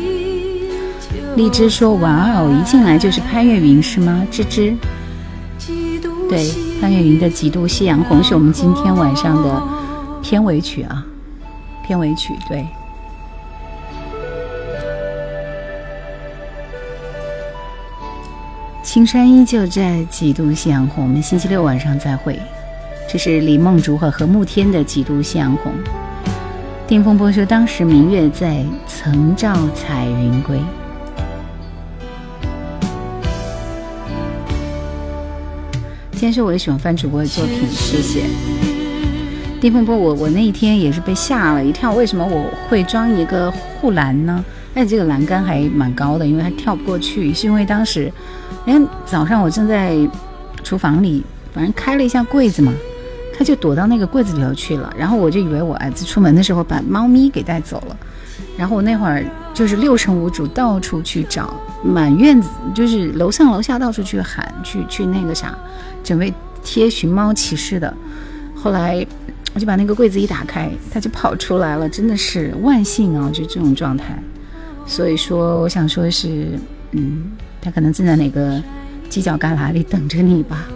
[1.35, 4.25] 荔枝说哇哦，一进来就是潘越云是吗？
[4.31, 4.75] 芝芝，
[6.27, 6.49] 对，
[6.81, 9.61] 潘越云的《几度夕阳红》是我们今天晚上的
[10.23, 11.05] 片尾曲啊，
[11.85, 12.65] 片尾曲对。
[18.95, 22.39] 青山依旧在几度夕阳红，我们星期六晚上再会。
[23.09, 25.73] 这是李梦竹和何慕天的几度夕阳红。
[26.87, 30.57] 丁风波说，当时明月在，曾照彩云归。
[36.13, 38.23] 先说我也喜欢翻主播的作品，谢谢。
[39.59, 44.41] 丁风波，我我那一天也是被吓了一跳，为什么我会装一个护栏呢？
[44.73, 48.09] 而且这个栏杆还蛮高的，因为它跳不过去，是因为当时。
[48.65, 49.95] 哎，早上我正在
[50.63, 51.23] 厨房里，
[51.53, 52.73] 反正开了一下柜子嘛，
[53.37, 54.91] 他就躲到那个柜子里头去了。
[54.97, 57.97] 然后我就以为我儿子出门的时候把猫咪给带走了。
[58.57, 59.23] 然后我那会儿
[59.53, 65.57] 就是六神无主，到处去找，满院子就是楼上楼下到处去喊，去去那个啥，
[66.03, 66.33] 准备
[66.63, 67.93] 贴寻猫启事的。
[68.55, 69.05] 后来
[69.53, 73.29] 我就把那个柜子一打开，它就跑出来了，真的是万幸啊！
[73.31, 74.17] 就这种状态。
[74.85, 76.57] 所以说，我想说的是，
[76.91, 77.31] 嗯。
[77.65, 78.61] 他可能正在哪个
[79.09, 80.67] 犄角旮旯里等着你吧。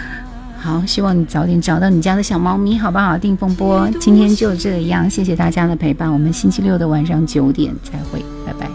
[0.58, 3.18] 好，希望你早点找到你家的小猫咪，好不好？
[3.18, 8.66] 定风波，今天就这样，谢谢大家的陪伴，我们星期六的晚上九点再会，拜拜。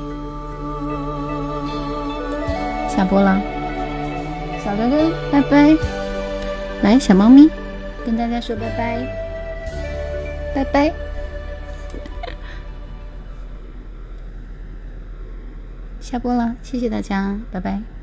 [2.88, 3.42] 下播了，
[4.64, 5.76] 小哥哥，拜拜。
[6.84, 7.50] 来，小猫咪，
[8.06, 9.08] 跟大家说拜拜，
[10.54, 10.94] 拜拜。
[16.16, 17.95] 下播了，谢谢大家，拜拜。